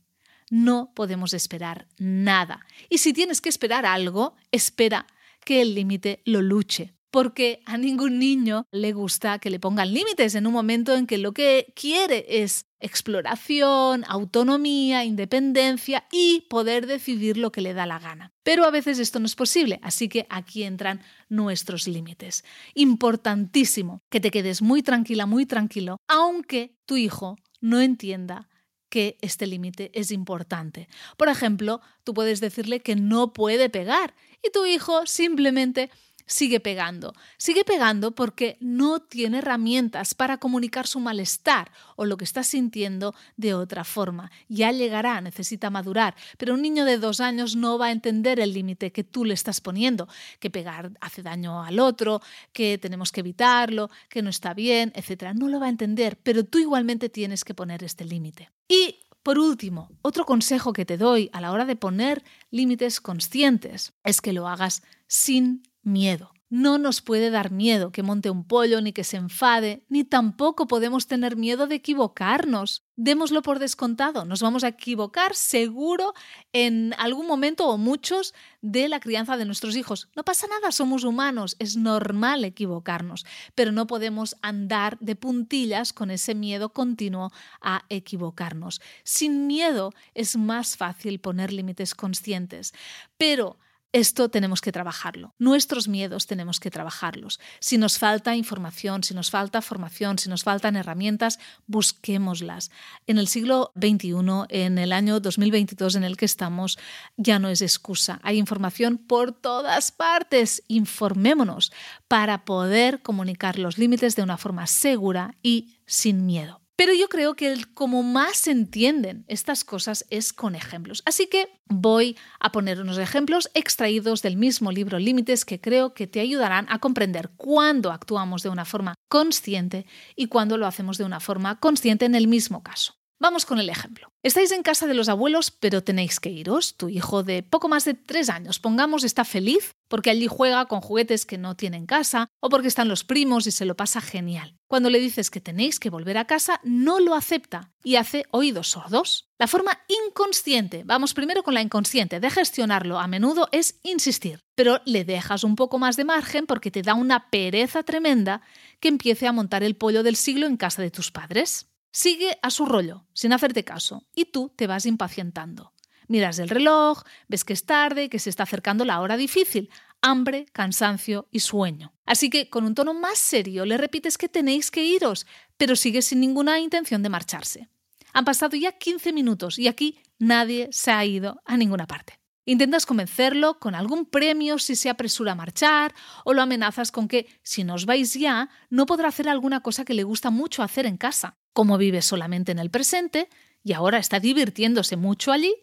no 0.53 0.91
podemos 0.93 1.33
esperar 1.33 1.87
nada. 1.97 2.63
Y 2.87 2.99
si 2.99 3.11
tienes 3.11 3.41
que 3.41 3.49
esperar 3.49 3.87
algo, 3.87 4.35
espera 4.51 5.07
que 5.43 5.63
el 5.63 5.73
límite 5.73 6.21
lo 6.25 6.43
luche 6.43 6.93
porque 7.09 7.61
a 7.65 7.77
ningún 7.77 8.17
niño 8.17 8.65
le 8.71 8.91
gusta 8.91 9.37
que 9.37 9.51
le 9.51 9.59
pongan 9.59 9.93
límites 9.93 10.33
en 10.33 10.47
un 10.47 10.53
momento 10.53 10.95
en 10.95 11.05
que 11.05 11.19
lo 11.19 11.31
que 11.31 11.71
quiere 11.75 12.25
es 12.27 12.65
exploración, 12.79 14.03
autonomía, 14.07 15.05
independencia 15.05 16.07
y 16.11 16.41
poder 16.49 16.87
decidir 16.87 17.37
lo 17.37 17.51
que 17.51 17.61
le 17.61 17.75
da 17.75 17.85
la 17.85 17.99
gana. 17.99 18.31
Pero 18.41 18.65
a 18.65 18.71
veces 18.71 18.97
esto 18.97 19.19
no 19.19 19.27
es 19.27 19.35
posible, 19.35 19.79
así 19.83 20.09
que 20.09 20.25
aquí 20.29 20.63
entran 20.63 21.01
nuestros 21.29 21.87
límites. 21.87 22.43
Importantísimo 22.73 24.01
que 24.09 24.19
te 24.19 24.31
quedes 24.31 24.63
muy 24.63 24.81
tranquila, 24.81 25.27
muy 25.27 25.45
tranquilo, 25.45 25.97
aunque 26.07 26.75
tu 26.87 26.97
hijo 26.97 27.37
no 27.61 27.79
entienda 27.79 28.49
que 28.93 29.17
este 29.21 29.47
límite 29.47 29.89
es 29.95 30.11
importante. 30.11 30.87
Por 31.17 31.27
ejemplo, 31.27 31.81
tú 32.03 32.13
puedes 32.13 32.39
decirle 32.41 32.81
que 32.81 32.95
no 32.95 33.33
puede 33.33 33.67
pegar 33.67 34.13
y 34.43 34.51
tu 34.51 34.67
hijo 34.67 35.07
simplemente 35.07 35.89
sigue 36.25 36.59
pegando. 36.59 37.13
Sigue 37.37 37.63
pegando 37.63 38.11
porque 38.11 38.57
no 38.59 38.99
tiene 38.99 39.39
herramientas 39.39 40.13
para 40.13 40.37
comunicar 40.37 40.87
su 40.87 40.99
malestar 40.99 41.71
o 41.95 42.05
lo 42.05 42.17
que 42.17 42.23
está 42.23 42.43
sintiendo 42.43 43.13
de 43.37 43.53
otra 43.53 43.83
forma. 43.83 44.31
Ya 44.47 44.71
llegará, 44.71 45.21
necesita 45.21 45.69
madurar, 45.69 46.15
pero 46.37 46.53
un 46.53 46.61
niño 46.61 46.85
de 46.85 46.97
dos 46.97 47.19
años 47.19 47.55
no 47.55 47.77
va 47.77 47.87
a 47.87 47.91
entender 47.91 48.39
el 48.39 48.53
límite 48.53 48.91
que 48.91 49.03
tú 49.03 49.25
le 49.25 49.33
estás 49.33 49.61
poniendo, 49.61 50.07
que 50.39 50.49
pegar 50.49 50.91
hace 51.01 51.21
daño 51.21 51.63
al 51.63 51.79
otro, 51.79 52.21
que 52.51 52.77
tenemos 52.77 53.11
que 53.11 53.21
evitarlo, 53.21 53.89
que 54.09 54.21
no 54.21 54.29
está 54.29 54.53
bien, 54.53 54.91
etc. 54.95 55.33
No 55.35 55.47
lo 55.47 55.59
va 55.59 55.67
a 55.67 55.69
entender, 55.69 56.17
pero 56.21 56.43
tú 56.43 56.59
igualmente 56.59 57.09
tienes 57.09 57.43
que 57.43 57.53
poner 57.53 57.83
este 57.83 58.05
límite. 58.05 58.49
Y 58.67 58.99
por 59.23 59.39
último, 59.39 59.89
otro 60.01 60.25
consejo 60.25 60.73
que 60.73 60.85
te 60.85 60.97
doy 60.97 61.29
a 61.31 61.39
la 61.39 61.51
hora 61.53 61.65
de 61.65 61.77
poner 61.77 62.23
límites 62.51 62.99
conscientes 62.99 63.93
es 64.03 64.19
que 64.19 64.33
lo 64.33 64.49
hagas 64.49 64.83
sin 65.07 65.63
miedo. 65.83 66.33
No 66.55 66.77
nos 66.77 67.01
puede 67.01 67.31
dar 67.31 67.49
miedo 67.49 67.91
que 67.91 68.03
monte 68.03 68.29
un 68.29 68.43
pollo 68.43 68.79
ni 68.79 68.93
que 68.93 69.03
se 69.03 69.17
enfade, 69.17 69.83
ni 69.89 70.03
tampoco 70.03 70.67
podemos 70.67 71.07
tener 71.07 71.35
miedo 71.35 71.65
de 71.65 71.73
equivocarnos. 71.73 72.83
Démoslo 72.95 73.41
por 73.41 73.57
descontado, 73.57 74.23
nos 74.23 74.43
vamos 74.43 74.63
a 74.63 74.67
equivocar 74.67 75.33
seguro 75.33 76.13
en 76.51 76.93
algún 76.99 77.25
momento 77.25 77.67
o 77.67 77.79
muchos 77.79 78.35
de 78.61 78.87
la 78.87 78.99
crianza 78.99 79.35
de 79.35 79.45
nuestros 79.45 79.75
hijos. 79.75 80.09
No 80.15 80.23
pasa 80.23 80.45
nada, 80.45 80.71
somos 80.71 81.05
humanos, 81.05 81.55
es 81.57 81.75
normal 81.75 82.45
equivocarnos, 82.45 83.25
pero 83.55 83.71
no 83.71 83.87
podemos 83.87 84.35
andar 84.43 84.99
de 84.99 85.15
puntillas 85.15 85.91
con 85.91 86.11
ese 86.11 86.35
miedo 86.35 86.69
continuo 86.69 87.31
a 87.61 87.83
equivocarnos. 87.89 88.79
Sin 89.03 89.47
miedo 89.47 89.91
es 90.13 90.37
más 90.37 90.77
fácil 90.77 91.19
poner 91.19 91.51
límites 91.51 91.95
conscientes, 91.95 92.75
pero 93.17 93.57
esto 93.93 94.29
tenemos 94.29 94.59
que 94.59 94.71
trabajarlo. 94.71 95.35
Nuestros 95.37 95.87
miedos 95.87 96.25
tenemos 96.25 96.59
que 96.59 96.71
trabajarlos. 96.71 97.39
Si 97.59 97.77
nos 97.77 97.99
falta 97.99 98.35
información, 98.35 99.03
si 99.03 99.13
nos 99.13 99.29
falta 99.29 99.61
formación, 99.61 100.17
si 100.17 100.29
nos 100.29 100.43
faltan 100.43 100.75
herramientas, 100.75 101.39
busquémoslas. 101.67 102.71
En 103.05 103.19
el 103.19 103.27
siglo 103.27 103.71
XXI, 103.79 104.13
en 104.49 104.79
el 104.79 104.91
año 104.91 105.19
2022 105.19 105.95
en 105.95 106.03
el 106.03 106.17
que 106.17 106.25
estamos, 106.25 106.79
ya 107.17 107.37
no 107.37 107.49
es 107.49 107.61
excusa. 107.61 108.19
Hay 108.23 108.39
información 108.39 108.97
por 108.97 109.31
todas 109.31 109.91
partes. 109.91 110.63
Informémonos 110.67 111.71
para 112.07 112.45
poder 112.45 113.03
comunicar 113.03 113.59
los 113.59 113.77
límites 113.77 114.15
de 114.15 114.23
una 114.23 114.37
forma 114.37 114.65
segura 114.65 115.35
y 115.43 115.75
sin 115.85 116.25
miedo. 116.25 116.62
Pero 116.83 116.95
yo 116.95 117.07
creo 117.07 117.37
que 117.37 117.53
el, 117.53 117.73
como 117.73 118.03
más 118.03 118.35
se 118.35 118.51
entienden 118.51 119.23
estas 119.29 119.63
cosas 119.63 120.05
es 120.09 120.33
con 120.33 120.53
ejemplos. 120.53 121.01
Así 121.05 121.27
que 121.27 121.47
voy 121.69 122.17
a 122.41 122.51
poner 122.51 122.81
unos 122.81 122.97
ejemplos 122.97 123.49
extraídos 123.53 124.21
del 124.21 124.35
mismo 124.35 124.69
libro 124.69 124.99
Límites 124.99 125.45
que 125.45 125.61
creo 125.61 125.93
que 125.93 126.07
te 126.07 126.19
ayudarán 126.19 126.65
a 126.67 126.79
comprender 126.79 127.29
cuándo 127.37 127.93
actuamos 127.93 128.43
de 128.43 128.49
una 128.49 128.65
forma 128.65 128.95
consciente 129.07 129.85
y 130.17 130.27
cuándo 130.27 130.57
lo 130.57 130.67
hacemos 130.67 130.97
de 130.97 131.05
una 131.05 131.21
forma 131.21 131.57
consciente 131.61 132.03
en 132.03 132.15
el 132.15 132.27
mismo 132.27 132.63
caso. 132.63 132.95
Vamos 133.23 133.45
con 133.45 133.57
el 133.57 133.69
ejemplo. 133.69 134.11
Estáis 134.21 134.51
en 134.51 134.63
casa 134.63 134.85
de 134.85 134.93
los 134.93 135.07
abuelos, 135.07 135.49
pero 135.49 135.81
tenéis 135.81 136.19
que 136.19 136.29
iros. 136.29 136.75
Tu 136.75 136.89
hijo 136.89 137.23
de 137.23 137.41
poco 137.41 137.69
más 137.69 137.85
de 137.85 137.93
tres 137.93 138.29
años, 138.29 138.59
pongamos, 138.59 139.05
está 139.05 139.23
feliz 139.23 139.75
porque 139.87 140.09
allí 140.09 140.27
juega 140.27 140.65
con 140.65 140.81
juguetes 140.81 141.25
que 141.25 141.37
no 141.37 141.55
tiene 141.55 141.77
en 141.77 141.85
casa 141.85 142.27
o 142.41 142.49
porque 142.49 142.67
están 142.67 142.89
los 142.89 143.05
primos 143.05 143.47
y 143.47 143.51
se 143.51 143.63
lo 143.63 143.77
pasa 143.77 144.01
genial. 144.01 144.57
Cuando 144.67 144.89
le 144.89 144.99
dices 144.99 145.29
que 145.29 145.39
tenéis 145.39 145.79
que 145.79 145.89
volver 145.89 146.17
a 146.17 146.27
casa, 146.27 146.59
no 146.65 146.99
lo 146.99 147.15
acepta 147.15 147.71
y 147.81 147.95
hace 147.95 148.25
oídos 148.31 148.71
sordos. 148.71 149.29
La 149.39 149.47
forma 149.47 149.79
inconsciente, 149.87 150.83
vamos 150.83 151.13
primero 151.13 151.43
con 151.43 151.53
la 151.53 151.61
inconsciente, 151.61 152.19
de 152.19 152.29
gestionarlo 152.29 152.99
a 152.99 153.07
menudo 153.07 153.47
es 153.53 153.79
insistir, 153.83 154.41
pero 154.53 154.81
le 154.83 155.05
dejas 155.05 155.45
un 155.45 155.55
poco 155.55 155.79
más 155.79 155.95
de 155.95 156.03
margen 156.03 156.45
porque 156.45 156.71
te 156.71 156.81
da 156.81 156.93
una 156.93 157.29
pereza 157.29 157.83
tremenda 157.83 158.41
que 158.81 158.89
empiece 158.89 159.27
a 159.27 159.31
montar 159.31 159.63
el 159.63 159.77
pollo 159.77 160.03
del 160.03 160.17
siglo 160.17 160.45
en 160.45 160.57
casa 160.57 160.81
de 160.81 160.91
tus 160.91 161.09
padres. 161.09 161.72
Sigue 161.95 162.39
a 162.41 162.49
su 162.49 162.65
rollo, 162.65 163.05
sin 163.13 163.33
hacerte 163.33 163.63
caso, 163.63 164.07
y 164.15 164.25
tú 164.25 164.51
te 164.55 164.65
vas 164.65 164.87
impacientando. 164.87 165.73
Miras 166.07 166.39
el 166.39 166.49
reloj, 166.49 167.03
ves 167.27 167.45
que 167.45 167.53
es 167.53 167.67
tarde, 167.67 168.09
que 168.09 168.17
se 168.17 168.31
está 168.31 168.43
acercando 168.43 168.83
la 168.83 168.99
hora 168.99 169.15
difícil, 169.15 169.69
hambre, 170.01 170.47
cansancio 170.53 171.27
y 171.29 171.41
sueño. 171.41 171.93
Así 172.07 172.31
que 172.31 172.49
con 172.49 172.65
un 172.65 172.73
tono 172.73 172.95
más 172.95 173.19
serio 173.19 173.63
le 173.67 173.77
repites 173.77 174.17
que 174.17 174.27
tenéis 174.27 174.71
que 174.71 174.83
iros, 174.83 175.27
pero 175.55 175.75
sigue 175.75 176.01
sin 176.01 176.19
ninguna 176.19 176.59
intención 176.59 177.03
de 177.03 177.09
marcharse. 177.09 177.69
Han 178.11 178.25
pasado 178.25 178.57
ya 178.57 178.71
15 178.71 179.13
minutos 179.13 179.59
y 179.59 179.67
aquí 179.67 179.99
nadie 180.17 180.69
se 180.71 180.89
ha 180.89 181.05
ido 181.05 181.43
a 181.45 181.57
ninguna 181.57 181.85
parte. 181.85 182.19
Intentas 182.45 182.87
convencerlo 182.87 183.59
con 183.59 183.75
algún 183.75 184.07
premio 184.07 184.57
si 184.57 184.75
se 184.75 184.89
apresura 184.89 185.33
a 185.33 185.35
marchar 185.35 185.93
o 186.25 186.33
lo 186.33 186.41
amenazas 186.41 186.91
con 186.91 187.07
que, 187.07 187.27
si 187.43 187.63
no 187.63 187.75
os 187.75 187.85
vais 187.85 188.15
ya, 188.15 188.49
no 188.71 188.87
podrá 188.87 189.09
hacer 189.09 189.29
alguna 189.29 189.61
cosa 189.61 189.85
que 189.85 189.93
le 189.93 190.03
gusta 190.03 190.31
mucho 190.31 190.63
hacer 190.63 190.87
en 190.87 190.97
casa. 190.97 191.37
Como 191.53 191.77
vive 191.77 192.01
solamente 192.01 192.51
en 192.51 192.59
el 192.59 192.69
presente 192.69 193.29
y 193.63 193.73
ahora 193.73 193.99
está 193.99 194.19
divirtiéndose 194.19 194.97
mucho 194.97 195.31
allí, 195.31 195.55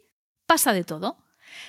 pasa 0.46 0.72
de 0.72 0.84
todo. 0.84 1.18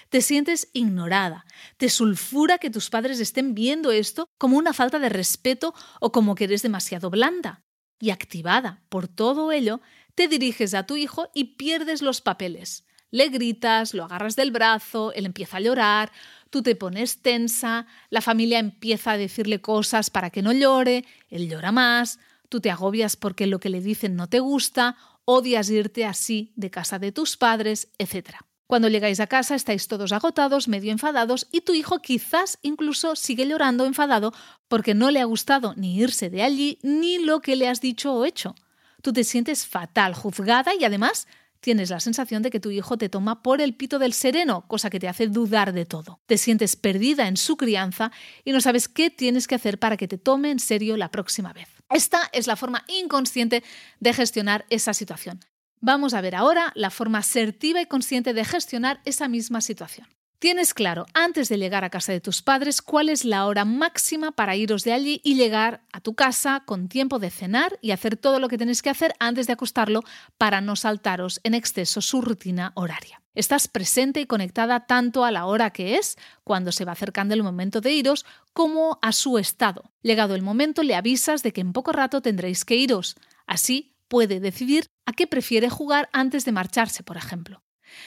Te 0.09 0.21
sientes 0.21 0.69
ignorada, 0.73 1.45
te 1.77 1.89
sulfura 1.89 2.59
que 2.59 2.69
tus 2.69 2.89
padres 2.89 3.19
estén 3.19 3.55
viendo 3.55 3.91
esto 3.91 4.27
como 4.37 4.57
una 4.57 4.73
falta 4.73 4.99
de 4.99 5.09
respeto 5.09 5.73
o 5.99 6.11
como 6.11 6.35
que 6.35 6.43
eres 6.43 6.61
demasiado 6.61 7.09
blanda. 7.09 7.63
Y 7.99 8.11
activada 8.11 8.83
por 8.89 9.07
todo 9.07 9.51
ello, 9.51 9.81
te 10.15 10.27
diriges 10.27 10.73
a 10.73 10.85
tu 10.85 10.97
hijo 10.97 11.29
y 11.33 11.55
pierdes 11.55 12.01
los 12.01 12.21
papeles. 12.21 12.85
Le 13.11 13.27
gritas, 13.27 13.93
lo 13.93 14.05
agarras 14.05 14.35
del 14.35 14.51
brazo, 14.51 15.11
él 15.13 15.25
empieza 15.25 15.57
a 15.57 15.61
llorar, 15.61 16.11
tú 16.49 16.63
te 16.63 16.75
pones 16.75 17.21
tensa, 17.21 17.85
la 18.09 18.21
familia 18.21 18.59
empieza 18.59 19.11
a 19.11 19.17
decirle 19.17 19.61
cosas 19.61 20.09
para 20.09 20.29
que 20.29 20.41
no 20.41 20.53
llore, 20.53 21.05
él 21.29 21.49
llora 21.49 21.71
más, 21.71 22.19
tú 22.51 22.59
te 22.59 22.69
agobias 22.69 23.15
porque 23.15 23.47
lo 23.47 23.61
que 23.61 23.69
le 23.69 23.79
dicen 23.79 24.17
no 24.17 24.27
te 24.27 24.41
gusta, 24.41 24.97
odias 25.23 25.69
irte 25.69 26.05
así 26.05 26.51
de 26.57 26.69
casa 26.69 26.99
de 26.99 27.13
tus 27.13 27.37
padres, 27.37 27.87
etc. 27.97 28.35
Cuando 28.67 28.89
llegáis 28.89 29.21
a 29.21 29.27
casa 29.27 29.55
estáis 29.55 29.87
todos 29.87 30.11
agotados, 30.11 30.67
medio 30.67 30.91
enfadados 30.91 31.47
y 31.51 31.61
tu 31.61 31.73
hijo 31.73 31.99
quizás 31.99 32.59
incluso 32.61 33.15
sigue 33.15 33.47
llorando 33.47 33.85
enfadado 33.85 34.33
porque 34.67 34.93
no 34.93 35.11
le 35.11 35.21
ha 35.21 35.25
gustado 35.25 35.73
ni 35.77 35.97
irse 35.97 36.29
de 36.29 36.43
allí 36.43 36.77
ni 36.83 37.19
lo 37.19 37.39
que 37.39 37.55
le 37.55 37.69
has 37.69 37.79
dicho 37.79 38.13
o 38.13 38.25
hecho. 38.25 38.53
Tú 39.01 39.13
te 39.13 39.23
sientes 39.23 39.65
fatal, 39.65 40.13
juzgada 40.13 40.73
y 40.77 40.83
además 40.83 41.27
tienes 41.61 41.89
la 41.89 42.01
sensación 42.01 42.41
de 42.41 42.49
que 42.49 42.59
tu 42.59 42.69
hijo 42.69 42.97
te 42.97 43.07
toma 43.07 43.41
por 43.41 43.61
el 43.61 43.75
pito 43.75 43.97
del 43.97 44.11
sereno, 44.11 44.67
cosa 44.67 44.89
que 44.89 44.99
te 44.99 45.07
hace 45.07 45.27
dudar 45.27 45.71
de 45.71 45.85
todo. 45.85 46.19
Te 46.25 46.37
sientes 46.37 46.75
perdida 46.75 47.29
en 47.29 47.37
su 47.37 47.55
crianza 47.55 48.11
y 48.43 48.51
no 48.51 48.59
sabes 48.59 48.89
qué 48.89 49.09
tienes 49.09 49.47
que 49.47 49.55
hacer 49.55 49.79
para 49.79 49.95
que 49.95 50.09
te 50.09 50.17
tome 50.17 50.51
en 50.51 50.59
serio 50.59 50.97
la 50.97 51.11
próxima 51.11 51.53
vez. 51.53 51.80
Esta 51.91 52.29
es 52.31 52.47
la 52.47 52.55
forma 52.55 52.83
inconsciente 52.87 53.63
de 53.99 54.13
gestionar 54.13 54.65
esa 54.69 54.93
situación. 54.93 55.39
Vamos 55.81 56.13
a 56.13 56.21
ver 56.21 56.35
ahora 56.35 56.71
la 56.75 56.89
forma 56.89 57.19
asertiva 57.19 57.81
y 57.81 57.85
consciente 57.85 58.33
de 58.33 58.45
gestionar 58.45 59.01
esa 59.03 59.27
misma 59.27 59.61
situación. 59.61 60.07
Tienes 60.41 60.73
claro, 60.73 61.05
antes 61.13 61.49
de 61.49 61.59
llegar 61.59 61.83
a 61.83 61.91
casa 61.91 62.13
de 62.13 62.19
tus 62.19 62.41
padres, 62.41 62.81
cuál 62.81 63.09
es 63.09 63.25
la 63.25 63.45
hora 63.45 63.63
máxima 63.63 64.31
para 64.31 64.55
iros 64.55 64.83
de 64.83 64.91
allí 64.91 65.21
y 65.23 65.35
llegar 65.35 65.83
a 65.93 66.01
tu 66.01 66.15
casa 66.15 66.63
con 66.65 66.87
tiempo 66.87 67.19
de 67.19 67.29
cenar 67.29 67.77
y 67.79 67.91
hacer 67.91 68.17
todo 68.17 68.39
lo 68.39 68.47
que 68.47 68.57
tenéis 68.57 68.81
que 68.81 68.89
hacer 68.89 69.13
antes 69.19 69.45
de 69.45 69.53
acostarlo 69.53 70.01
para 70.39 70.59
no 70.59 70.75
saltaros 70.75 71.41
en 71.43 71.53
exceso 71.53 72.01
su 72.01 72.23
rutina 72.23 72.71
horaria. 72.73 73.21
Estás 73.35 73.67
presente 73.67 74.19
y 74.19 74.25
conectada 74.25 74.87
tanto 74.87 75.25
a 75.25 75.31
la 75.31 75.45
hora 75.45 75.69
que 75.69 75.97
es, 75.97 76.17
cuando 76.43 76.71
se 76.71 76.85
va 76.85 76.93
acercando 76.93 77.35
el 77.35 77.43
momento 77.43 77.79
de 77.79 77.91
iros, 77.91 78.25
como 78.51 78.97
a 79.03 79.11
su 79.11 79.37
estado. 79.37 79.91
Llegado 80.01 80.33
el 80.33 80.41
momento, 80.41 80.81
le 80.81 80.95
avisas 80.95 81.43
de 81.43 81.53
que 81.53 81.61
en 81.61 81.71
poco 81.71 81.91
rato 81.91 82.19
tendréis 82.23 82.65
que 82.65 82.77
iros. 82.77 83.15
Así 83.45 83.93
puede 84.07 84.39
decidir 84.39 84.87
a 85.05 85.13
qué 85.13 85.27
prefiere 85.27 85.69
jugar 85.69 86.09
antes 86.13 86.45
de 86.45 86.51
marcharse, 86.51 87.03
por 87.03 87.17
ejemplo. 87.17 87.61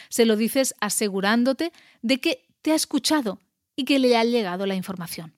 Se 0.08 0.24
lo 0.24 0.36
dices 0.36 0.74
asegurándote 0.80 1.72
de 2.02 2.20
que 2.20 2.46
te 2.62 2.72
ha 2.72 2.74
escuchado 2.74 3.40
y 3.76 3.84
que 3.84 3.98
le 3.98 4.16
ha 4.16 4.24
llegado 4.24 4.66
la 4.66 4.74
información. 4.74 5.34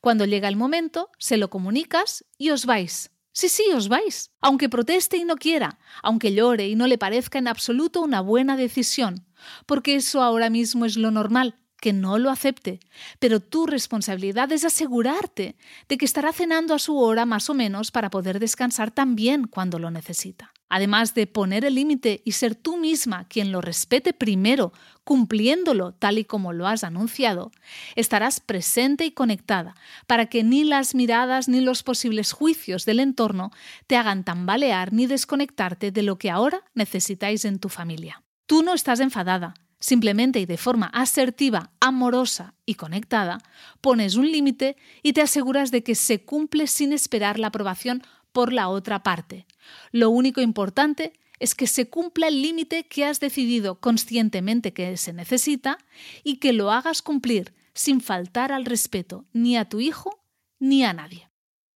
Cuando 0.00 0.24
llega 0.24 0.48
el 0.48 0.56
momento, 0.56 1.10
se 1.18 1.36
lo 1.36 1.50
comunicas 1.50 2.24
y 2.38 2.50
os 2.50 2.66
vais. 2.66 3.10
Sí, 3.32 3.50
sí, 3.50 3.64
os 3.74 3.88
vais. 3.88 4.30
Aunque 4.40 4.70
proteste 4.70 5.18
y 5.18 5.24
no 5.24 5.36
quiera, 5.36 5.78
aunque 6.02 6.32
llore 6.32 6.68
y 6.68 6.74
no 6.74 6.86
le 6.86 6.96
parezca 6.96 7.38
en 7.38 7.48
absoluto 7.48 8.00
una 8.00 8.22
buena 8.22 8.56
decisión, 8.56 9.26
porque 9.66 9.96
eso 9.96 10.22
ahora 10.22 10.48
mismo 10.48 10.86
es 10.86 10.96
lo 10.96 11.10
normal, 11.10 11.58
que 11.78 11.92
no 11.92 12.18
lo 12.18 12.30
acepte. 12.30 12.80
Pero 13.18 13.40
tu 13.40 13.66
responsabilidad 13.66 14.50
es 14.52 14.64
asegurarte 14.64 15.56
de 15.86 15.98
que 15.98 16.06
estará 16.06 16.32
cenando 16.32 16.74
a 16.74 16.78
su 16.78 16.96
hora 16.98 17.26
más 17.26 17.50
o 17.50 17.54
menos 17.54 17.90
para 17.90 18.08
poder 18.08 18.40
descansar 18.40 18.90
también 18.90 19.46
cuando 19.46 19.78
lo 19.78 19.90
necesita. 19.90 20.52
Además 20.68 21.14
de 21.14 21.26
poner 21.26 21.64
el 21.64 21.76
límite 21.76 22.22
y 22.24 22.32
ser 22.32 22.56
tú 22.56 22.76
misma 22.76 23.24
quien 23.28 23.52
lo 23.52 23.60
respete 23.60 24.12
primero, 24.12 24.72
cumpliéndolo 25.04 25.92
tal 25.92 26.18
y 26.18 26.24
como 26.24 26.52
lo 26.52 26.66
has 26.66 26.82
anunciado, 26.82 27.52
estarás 27.94 28.40
presente 28.40 29.04
y 29.04 29.12
conectada 29.12 29.76
para 30.08 30.26
que 30.26 30.42
ni 30.42 30.64
las 30.64 30.96
miradas 30.96 31.48
ni 31.48 31.60
los 31.60 31.84
posibles 31.84 32.32
juicios 32.32 32.84
del 32.84 32.98
entorno 32.98 33.52
te 33.86 33.96
hagan 33.96 34.24
tambalear 34.24 34.92
ni 34.92 35.06
desconectarte 35.06 35.92
de 35.92 36.02
lo 36.02 36.18
que 36.18 36.30
ahora 36.30 36.62
necesitáis 36.74 37.44
en 37.44 37.60
tu 37.60 37.68
familia. 37.68 38.22
Tú 38.46 38.64
no 38.64 38.74
estás 38.74 38.98
enfadada, 38.98 39.54
simplemente 39.78 40.40
y 40.40 40.46
de 40.46 40.56
forma 40.56 40.86
asertiva, 40.86 41.70
amorosa 41.78 42.54
y 42.64 42.74
conectada, 42.74 43.38
pones 43.80 44.16
un 44.16 44.30
límite 44.30 44.76
y 45.02 45.12
te 45.12 45.22
aseguras 45.22 45.70
de 45.70 45.84
que 45.84 45.94
se 45.94 46.24
cumple 46.24 46.66
sin 46.66 46.92
esperar 46.92 47.38
la 47.38 47.48
aprobación 47.48 48.02
por 48.32 48.52
la 48.52 48.68
otra 48.68 49.02
parte. 49.02 49.46
Lo 49.92 50.10
único 50.10 50.40
importante 50.40 51.12
es 51.38 51.54
que 51.54 51.66
se 51.66 51.88
cumpla 51.88 52.28
el 52.28 52.42
límite 52.42 52.86
que 52.86 53.04
has 53.04 53.20
decidido 53.20 53.80
conscientemente 53.80 54.72
que 54.72 54.96
se 54.96 55.12
necesita 55.12 55.78
y 56.24 56.36
que 56.36 56.52
lo 56.52 56.70
hagas 56.70 57.02
cumplir 57.02 57.54
sin 57.74 58.00
faltar 58.00 58.52
al 58.52 58.64
respeto 58.64 59.26
ni 59.32 59.56
a 59.56 59.68
tu 59.68 59.80
hijo 59.80 60.22
ni 60.58 60.84
a 60.84 60.92
nadie. 60.92 61.28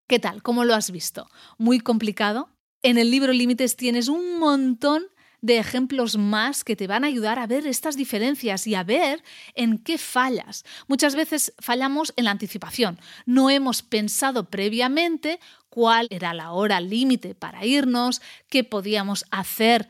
¿Qué 0.07 0.19
tal? 0.19 0.41
¿Cómo 0.41 0.65
lo 0.65 0.73
has 0.73 0.91
visto? 0.91 1.29
¿Muy 1.57 1.79
complicado? 1.79 2.49
En 2.81 2.97
el 2.97 3.11
libro 3.11 3.31
Límites 3.31 3.75
tienes 3.75 4.07
un 4.07 4.39
montón 4.39 5.05
de 5.41 5.57
ejemplos 5.57 6.17
más 6.17 6.63
que 6.63 6.75
te 6.75 6.87
van 6.87 7.03
a 7.03 7.07
ayudar 7.07 7.39
a 7.39 7.47
ver 7.47 7.67
estas 7.67 7.97
diferencias 7.97 8.67
y 8.67 8.75
a 8.75 8.83
ver 8.83 9.23
en 9.55 9.79
qué 9.79 9.97
fallas. 9.97 10.63
Muchas 10.87 11.15
veces 11.15 11.53
fallamos 11.59 12.13
en 12.15 12.25
la 12.25 12.31
anticipación. 12.31 12.99
No 13.25 13.49
hemos 13.49 13.81
pensado 13.81 14.49
previamente 14.49 15.39
cuál 15.69 16.07
era 16.09 16.33
la 16.33 16.51
hora 16.51 16.79
límite 16.79 17.33
para 17.33 17.65
irnos, 17.65 18.21
qué 18.49 18.63
podíamos 18.63 19.25
hacer 19.31 19.87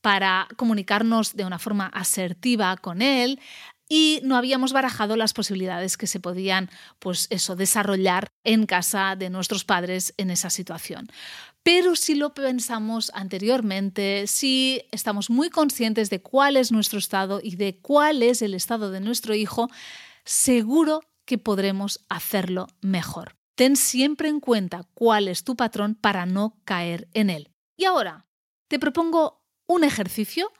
para 0.00 0.48
comunicarnos 0.56 1.34
de 1.34 1.44
una 1.44 1.58
forma 1.58 1.86
asertiva 1.86 2.76
con 2.76 3.00
él 3.00 3.40
y 3.88 4.20
no 4.24 4.36
habíamos 4.36 4.72
barajado 4.72 5.16
las 5.16 5.32
posibilidades 5.32 5.96
que 5.96 6.06
se 6.06 6.20
podían 6.20 6.70
pues 6.98 7.26
eso 7.30 7.56
desarrollar 7.56 8.28
en 8.44 8.66
casa 8.66 9.16
de 9.16 9.30
nuestros 9.30 9.64
padres 9.64 10.14
en 10.16 10.30
esa 10.30 10.50
situación. 10.50 11.08
Pero 11.62 11.96
si 11.96 12.14
lo 12.14 12.34
pensamos 12.34 13.10
anteriormente, 13.14 14.26
si 14.26 14.82
estamos 14.90 15.30
muy 15.30 15.48
conscientes 15.50 16.10
de 16.10 16.20
cuál 16.20 16.56
es 16.56 16.72
nuestro 16.72 16.98
estado 16.98 17.40
y 17.42 17.56
de 17.56 17.78
cuál 17.80 18.22
es 18.22 18.42
el 18.42 18.54
estado 18.54 18.90
de 18.90 19.00
nuestro 19.00 19.34
hijo, 19.34 19.70
seguro 20.24 21.00
que 21.24 21.38
podremos 21.38 22.04
hacerlo 22.08 22.66
mejor. 22.82 23.36
Ten 23.54 23.76
siempre 23.76 24.28
en 24.28 24.40
cuenta 24.40 24.82
cuál 24.94 25.28
es 25.28 25.44
tu 25.44 25.56
patrón 25.56 25.94
para 25.94 26.26
no 26.26 26.58
caer 26.64 27.08
en 27.14 27.30
él. 27.30 27.50
Y 27.76 27.84
ahora, 27.84 28.26
te 28.68 28.78
propongo 28.78 29.42
un 29.66 29.84
ejercicio 29.84 30.52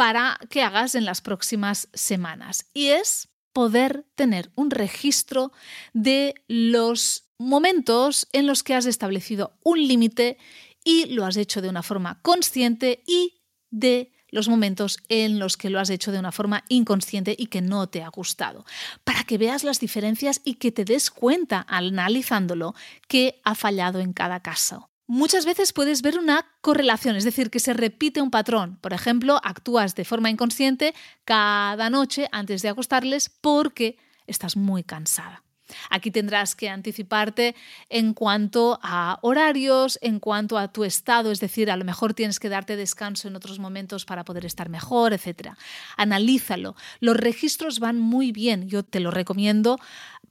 para 0.00 0.40
que 0.48 0.62
hagas 0.62 0.94
en 0.94 1.04
las 1.04 1.20
próximas 1.20 1.90
semanas 1.92 2.64
y 2.72 2.86
es 2.86 3.28
poder 3.52 4.06
tener 4.14 4.50
un 4.54 4.70
registro 4.70 5.52
de 5.92 6.36
los 6.48 7.28
momentos 7.36 8.26
en 8.32 8.46
los 8.46 8.62
que 8.62 8.74
has 8.74 8.86
establecido 8.86 9.58
un 9.62 9.86
límite 9.86 10.38
y 10.84 11.04
lo 11.12 11.26
has 11.26 11.36
hecho 11.36 11.60
de 11.60 11.68
una 11.68 11.82
forma 11.82 12.18
consciente 12.22 13.02
y 13.06 13.42
de 13.68 14.10
los 14.30 14.48
momentos 14.48 14.96
en 15.10 15.38
los 15.38 15.58
que 15.58 15.68
lo 15.68 15.78
has 15.78 15.90
hecho 15.90 16.12
de 16.12 16.18
una 16.18 16.32
forma 16.32 16.64
inconsciente 16.70 17.36
y 17.38 17.48
que 17.48 17.60
no 17.60 17.90
te 17.90 18.02
ha 18.02 18.08
gustado, 18.08 18.64
para 19.04 19.24
que 19.24 19.36
veas 19.36 19.64
las 19.64 19.80
diferencias 19.80 20.40
y 20.44 20.54
que 20.54 20.72
te 20.72 20.86
des 20.86 21.10
cuenta 21.10 21.66
analizándolo 21.68 22.74
que 23.06 23.42
ha 23.44 23.54
fallado 23.54 24.00
en 24.00 24.14
cada 24.14 24.40
caso. 24.40 24.89
Muchas 25.12 25.44
veces 25.44 25.72
puedes 25.72 26.02
ver 26.02 26.20
una 26.20 26.46
correlación, 26.60 27.16
es 27.16 27.24
decir, 27.24 27.50
que 27.50 27.58
se 27.58 27.72
repite 27.72 28.22
un 28.22 28.30
patrón. 28.30 28.78
Por 28.80 28.92
ejemplo, 28.92 29.40
actúas 29.42 29.96
de 29.96 30.04
forma 30.04 30.30
inconsciente 30.30 30.94
cada 31.24 31.90
noche 31.90 32.28
antes 32.30 32.62
de 32.62 32.68
acostarles 32.68 33.28
porque 33.28 33.98
estás 34.28 34.56
muy 34.56 34.84
cansada. 34.84 35.42
Aquí 35.90 36.12
tendrás 36.12 36.54
que 36.54 36.68
anticiparte 36.68 37.56
en 37.88 38.14
cuanto 38.14 38.78
a 38.82 39.18
horarios, 39.22 39.98
en 40.00 40.20
cuanto 40.20 40.58
a 40.58 40.72
tu 40.72 40.84
estado, 40.84 41.32
es 41.32 41.40
decir, 41.40 41.72
a 41.72 41.76
lo 41.76 41.84
mejor 41.84 42.14
tienes 42.14 42.38
que 42.38 42.48
darte 42.48 42.76
descanso 42.76 43.26
en 43.26 43.34
otros 43.34 43.58
momentos 43.58 44.04
para 44.04 44.24
poder 44.24 44.46
estar 44.46 44.68
mejor, 44.68 45.12
etc. 45.12 45.54
Analízalo. 45.96 46.76
Los 47.00 47.16
registros 47.16 47.80
van 47.80 47.98
muy 47.98 48.30
bien, 48.30 48.68
yo 48.68 48.84
te 48.84 49.00
lo 49.00 49.10
recomiendo 49.10 49.78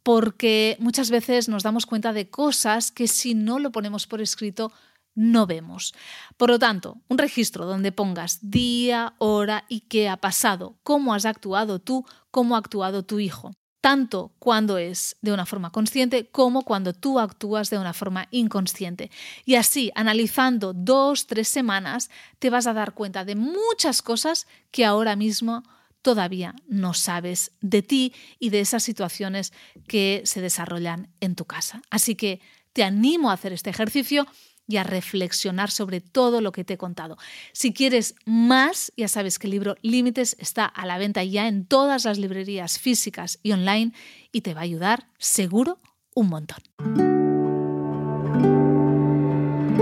porque 0.04 0.78
muchas 0.80 1.10
veces 1.10 1.50
nos 1.50 1.64
damos 1.64 1.86
cuenta 1.86 2.14
de 2.14 2.30
cosas 2.30 2.92
que 2.92 3.08
si 3.08 3.34
no 3.34 3.60
lo 3.60 3.72
ponemos 3.72 4.08
por 4.08 4.22
escrito 4.22 4.72
no 5.16 5.46
vemos. 5.48 5.94
Por 6.38 6.50
lo 6.50 6.60
tanto, 6.60 6.98
un 7.10 7.18
registro 7.18 7.66
donde 7.66 7.92
pongas 7.92 8.40
día, 8.42 9.16
hora 9.18 9.66
y 9.68 9.82
qué 9.82 10.08
ha 10.08 10.18
pasado, 10.18 10.78
cómo 10.84 11.14
has 11.14 11.26
actuado 11.26 11.80
tú, 11.80 12.06
cómo 12.32 12.56
ha 12.56 12.60
actuado 12.60 13.04
tu 13.04 13.20
hijo 13.20 13.52
tanto 13.82 14.34
cuando 14.40 14.78
es 14.78 15.16
de 15.22 15.32
una 15.32 15.46
forma 15.46 15.72
consciente 15.72 16.30
como 16.30 16.64
cuando 16.64 16.94
tú 16.94 17.20
actúas 17.20 17.70
de 17.70 17.78
una 17.78 17.94
forma 17.94 18.28
inconsciente. 18.32 19.10
Y 19.46 19.56
así, 19.56 19.92
analizando 19.96 20.74
dos, 20.74 21.28
tres 21.28 21.48
semanas, 21.48 22.10
te 22.40 22.50
vas 22.50 22.68
a 22.68 22.74
dar 22.74 22.94
cuenta 22.94 23.26
de 23.26 23.36
muchas 23.36 24.02
cosas 24.02 24.48
que 24.72 24.86
ahora 24.86 25.16
mismo 25.16 25.64
todavía 26.02 26.56
no 26.68 26.94
sabes 26.94 27.52
de 27.62 27.82
ti 27.82 28.14
y 28.40 28.50
de 28.50 28.62
esas 28.62 28.84
situaciones 28.84 29.54
que 29.88 30.22
se 30.26 30.42
desarrollan 30.42 31.10
en 31.20 31.36
tu 31.36 31.46
casa. 31.46 31.82
Así 31.90 32.16
que 32.16 32.40
te 32.74 32.84
animo 32.84 33.30
a 33.30 33.34
hacer 33.34 33.54
este 33.54 33.70
ejercicio 33.70 34.28
y 34.68 34.78
a 34.78 34.84
reflexionar 34.84 35.72
sobre 35.72 36.00
todo 36.00 36.42
lo 36.42 36.52
que 36.52 36.64
te 36.64 36.76
he 36.76 36.78
contado. 36.78 37.18
Si 37.54 37.74
quieres 37.74 38.14
más, 38.26 38.94
ya 38.96 39.08
sabes 39.08 39.40
que 39.40 39.48
el 39.48 39.52
libro 39.52 39.76
Límites 39.82 40.38
está 40.40 40.66
a 40.66 40.86
la 40.86 41.00
venta 41.00 41.24
ya 41.24 41.48
en 41.48 41.66
todas 41.66 42.06
las 42.06 42.20
librerías 42.20 42.78
físicas 42.78 43.40
y 43.42 43.52
online 43.52 43.94
y 44.32 44.42
te 44.42 44.54
va 44.54 44.62
a 44.62 44.64
ayudar 44.66 45.08
seguro 45.18 45.80
un 46.14 46.30
montón. 46.30 46.60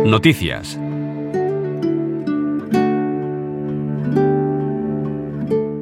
Noticias. 0.06 0.80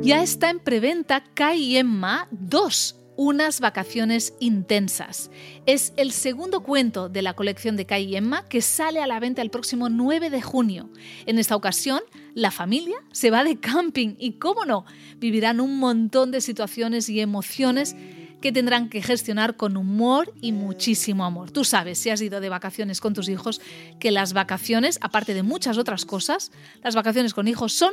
Ya 0.05 0.21
está 0.21 0.51
en 0.51 0.59
preventa 0.59 1.23
Kai 1.33 1.59
y 1.59 1.77
Emma 1.77 2.27
2, 2.29 2.95
unas 3.17 3.59
vacaciones 3.59 4.35
intensas. 4.39 5.31
Es 5.65 5.93
el 5.97 6.11
segundo 6.11 6.61
cuento 6.61 7.09
de 7.09 7.23
la 7.23 7.33
colección 7.33 7.75
de 7.75 7.87
Kai 7.87 8.03
y 8.03 8.15
Emma 8.15 8.45
que 8.47 8.61
sale 8.61 9.01
a 9.01 9.07
la 9.07 9.19
venta 9.19 9.41
el 9.41 9.49
próximo 9.49 9.89
9 9.89 10.29
de 10.29 10.43
junio. 10.43 10.91
En 11.25 11.39
esta 11.39 11.55
ocasión, 11.55 12.01
la 12.35 12.51
familia 12.51 12.97
se 13.13 13.31
va 13.31 13.43
de 13.43 13.59
camping 13.59 14.13
y, 14.19 14.33
cómo 14.33 14.65
no, 14.65 14.85
vivirán 15.17 15.59
un 15.59 15.79
montón 15.79 16.29
de 16.29 16.41
situaciones 16.41 17.09
y 17.09 17.19
emociones 17.19 17.95
que 18.41 18.51
tendrán 18.51 18.89
que 18.89 19.01
gestionar 19.01 19.57
con 19.57 19.75
humor 19.75 20.31
y 20.39 20.51
muchísimo 20.51 21.25
amor. 21.25 21.49
Tú 21.49 21.63
sabes, 21.63 21.97
si 21.97 22.11
has 22.11 22.21
ido 22.21 22.41
de 22.41 22.49
vacaciones 22.49 23.01
con 23.01 23.15
tus 23.15 23.27
hijos, 23.27 23.59
que 23.99 24.11
las 24.11 24.33
vacaciones, 24.33 24.99
aparte 25.01 25.33
de 25.33 25.41
muchas 25.41 25.79
otras 25.79 26.05
cosas, 26.05 26.51
las 26.83 26.93
vacaciones 26.93 27.33
con 27.33 27.47
hijos 27.47 27.73
son 27.73 27.91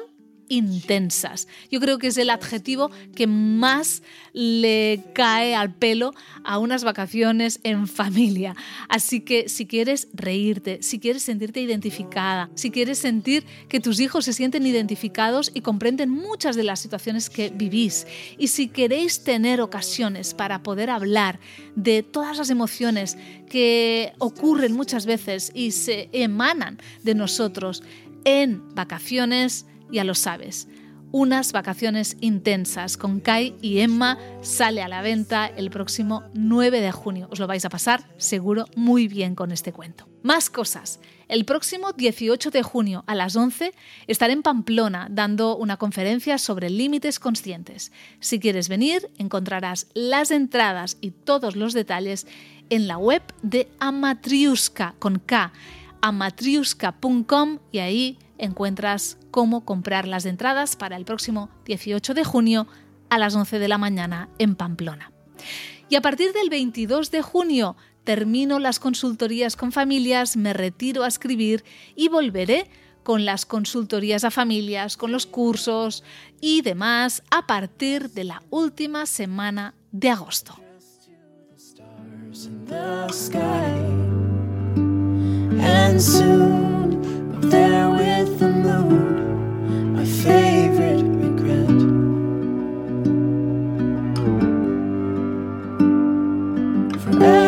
intensas. 0.53 1.49
Yo 1.71 1.81
creo 1.81 1.99
que 1.99 2.09
es 2.09 2.19
el 2.19 2.29
adjetivo 2.29 2.91
que 3.15 3.27
más 3.27 4.03
le 4.35 5.03
cae 5.15 5.55
al 5.55 5.75
pelo 5.75 6.13
a 6.45 6.59
unas 6.59 6.85
vacaciones 6.85 7.59
en 7.63 7.89
familia. 7.89 8.55
Así 8.91 9.21
que 9.21 9.49
si 9.49 9.67
quieres 9.67 10.09
reírte, 10.13 10.83
si 10.83 10.99
quieres 10.99 11.23
sentirte 11.23 11.63
identificada, 11.63 12.51
si 12.55 12.71
quieres 12.71 12.99
sentir 12.99 13.47
que 13.69 13.81
tus 13.81 13.99
hijos 13.99 14.27
se 14.27 14.35
sienten 14.35 14.67
identificados 14.67 15.51
y 15.55 15.63
comprenden 15.63 16.11
muchas 16.11 16.55
de 16.55 16.65
las 16.65 16.81
situaciones 16.81 17.31
que 17.31 17.49
vivís, 17.49 18.07
y 18.37 18.49
si 18.49 18.69
queréis 18.69 19.25
tener 19.25 19.63
ocasiones 19.63 20.35
para 20.35 20.63
poder 20.63 20.91
hablar 20.91 21.41
de 21.77 22.03
todas 22.03 22.37
las 22.37 22.51
emociones 22.51 23.17
que 23.49 24.13
ocurren 24.19 24.75
muchas 24.75 25.07
veces 25.07 25.51
y 25.55 25.71
se 25.71 26.11
emanan 26.13 26.79
de 27.03 27.15
nosotros 27.15 27.83
en 28.25 28.75
vacaciones, 28.75 29.67
ya 29.93 30.05
lo 30.05 30.15
sabes. 30.15 30.69
Unas 31.15 31.53
vacaciones 31.53 32.17
intensas 32.23 32.97
con 32.97 33.21
Kai 33.21 33.55
y 33.61 33.81
Emma 33.81 34.17
sale 34.41 34.81
a 34.81 34.89
la 34.89 35.03
venta 35.03 35.47
el 35.47 35.71
próximo 35.71 36.25
9 36.33 36.81
de 36.81 36.91
junio. 36.91 37.29
Os 37.31 37.39
lo 37.39 37.47
vais 37.47 37.67
a 37.67 37.69
pasar 37.69 38.03
seguro 38.17 38.65
muy 38.77 39.09
bien 39.09 39.35
con 39.35 39.53
este 39.53 39.75
cuento. 39.75 40.09
Más 40.23 40.49
cosas. 40.49 41.01
El 41.29 41.45
próximo 41.45 41.93
18 41.93 42.51
de 42.51 42.63
junio 42.63 43.05
a 43.07 43.15
las 43.15 43.37
11 43.37 43.75
estaré 44.07 44.33
en 44.33 44.43
Pamplona 44.43 45.09
dando 45.11 45.55
una 45.57 45.77
conferencia 45.77 46.39
sobre 46.39 46.71
límites 46.71 47.19
conscientes. 47.19 47.93
Si 48.21 48.41
quieres 48.41 48.71
venir, 48.71 49.11
encontrarás 49.19 49.89
las 49.93 50.31
entradas 50.31 50.97
y 51.03 51.11
todos 51.11 51.57
los 51.57 51.75
detalles 51.75 52.27
en 52.71 52.89
la 52.89 52.97
web 52.97 53.23
de 53.43 53.69
Amatriuska 53.81 54.95
con 54.99 55.19
K, 55.19 55.53
amatriuska.com 56.03 57.59
y 57.71 57.79
ahí 57.79 58.19
encuentras 58.37 59.19
cómo 59.31 59.65
comprar 59.65 60.07
las 60.07 60.27
entradas 60.27 60.77
para 60.77 60.97
el 60.97 61.05
próximo 61.05 61.49
18 61.65 62.13
de 62.13 62.25
junio 62.25 62.67
a 63.09 63.19
las 63.19 63.35
11 63.35 63.59
de 63.59 63.69
la 63.69 63.79
mañana 63.79 64.29
en 64.39 64.55
Pamplona. 64.57 65.13
Y 65.89 65.97
a 65.97 66.03
partir 66.03 66.33
del 66.33 66.51
22 66.51 67.11
de 67.11 67.23
junio 67.23 67.77
termino 68.05 68.59
las 68.59 68.79
consultorías 68.79 69.57
con 69.57 69.73
familias, 69.73 70.37
me 70.37 70.53
retiro 70.53 71.05
a 71.05 71.09
escribir 71.09 71.65
y 71.95 72.09
volveré 72.09 72.69
con 73.03 73.25
las 73.25 73.47
consultorías 73.47 74.25
a 74.25 74.31
familias, 74.31 74.97
con 74.97 75.13
los 75.13 75.27
cursos 75.27 76.05
y 76.41 76.63
demás 76.63 77.23
a 77.31 77.47
partir 77.47 78.11
de 78.11 78.25
la 78.25 78.43
última 78.51 79.07
semana 79.07 79.75
de 79.91 80.11
agosto. 80.11 80.57
and 85.63 86.03
soon 86.03 87.35
up 87.37 87.43
there 87.51 87.91
with 87.91 88.39
the 88.39 88.49
moon, 88.49 89.95
my 89.95 90.05
favorite 90.05 91.03
regret. 91.23 91.69
Forever 97.03 97.42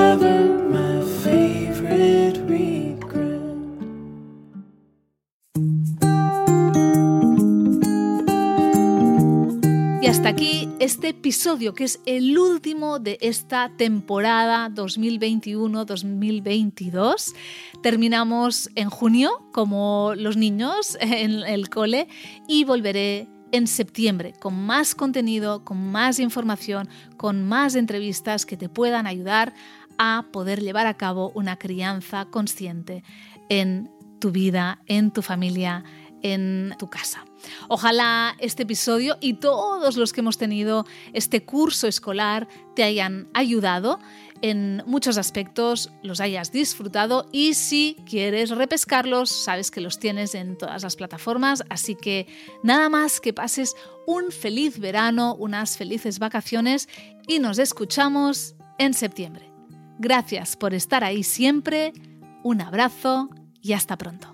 este 11.05 11.19
episodio, 11.19 11.75
que 11.75 11.85
es 11.85 12.01
el 12.07 12.39
último 12.39 12.99
de 12.99 13.19
esta 13.21 13.71
temporada 13.77 14.71
2021-2022. 14.71 17.35
Terminamos 17.83 18.71
en 18.75 18.89
junio, 18.89 19.47
como 19.53 20.15
los 20.17 20.39
niños 20.39 20.97
en 21.03 21.43
el 21.43 21.69
cole, 21.69 22.09
y 22.49 22.65
volveré 22.65 23.29
en 23.53 23.67
septiembre 23.67 24.33
con 24.41 24.55
más 24.65 24.95
contenido, 24.95 25.63
con 25.63 25.93
más 25.93 26.19
información, 26.19 26.89
con 27.19 27.47
más 27.47 27.75
entrevistas 27.75 28.47
que 28.47 28.57
te 28.57 28.71
puedan 28.71 29.07
ayudar 29.07 29.53
a 29.99 30.25
poder 30.33 30.63
llevar 30.63 30.87
a 30.87 30.95
cabo 30.95 31.33
una 31.35 31.59
crianza 31.59 32.25
consciente 32.25 33.05
en 33.51 33.91
tu 34.21 34.31
vida, 34.31 34.81
en 34.87 35.11
tu 35.11 35.21
familia, 35.21 35.85
en 36.23 36.75
tu 36.79 36.89
casa. 36.89 37.27
Ojalá 37.69 38.37
este 38.39 38.65
episodio 38.65 39.17
y 39.21 39.35
todos 39.35 39.97
los 39.97 40.13
que 40.13 40.21
hemos 40.21 40.39
tenido 40.39 40.87
este 41.13 41.45
curso 41.45 41.87
escolar 41.87 42.49
te 42.75 42.83
hayan 42.83 43.29
ayudado 43.35 43.99
en 44.43 44.83
muchos 44.85 45.17
aspectos, 45.17 45.91
los 46.03 46.21
hayas 46.21 46.53
disfrutado 46.53 47.27
y 47.33 47.55
si 47.55 47.97
quieres 48.05 48.51
repescarlos, 48.51 49.31
sabes 49.31 49.71
que 49.71 49.81
los 49.81 49.99
tienes 49.99 50.35
en 50.35 50.59
todas 50.59 50.83
las 50.83 50.97
plataformas, 50.97 51.65
así 51.71 51.95
que 51.95 52.27
nada 52.63 52.91
más 52.91 53.23
que 53.23 53.33
pases 53.33 53.75
un 54.07 54.31
feliz 54.31 54.79
verano, 54.79 55.35
unas 55.35 55.79
felices 55.79 56.19
vacaciones 56.19 56.91
y 57.27 57.39
nos 57.39 57.59
escuchamos 57.59 58.55
en 58.79 58.93
septiembre. 58.93 59.51
Gracias 59.99 60.57
por 60.57 60.75
estar 60.75 61.05
ahí 61.05 61.23
siempre, 61.23 61.95
un 62.43 62.61
abrazo 62.61 63.31
y 63.63 63.73
hasta 63.73 63.97
pronto. 63.97 64.34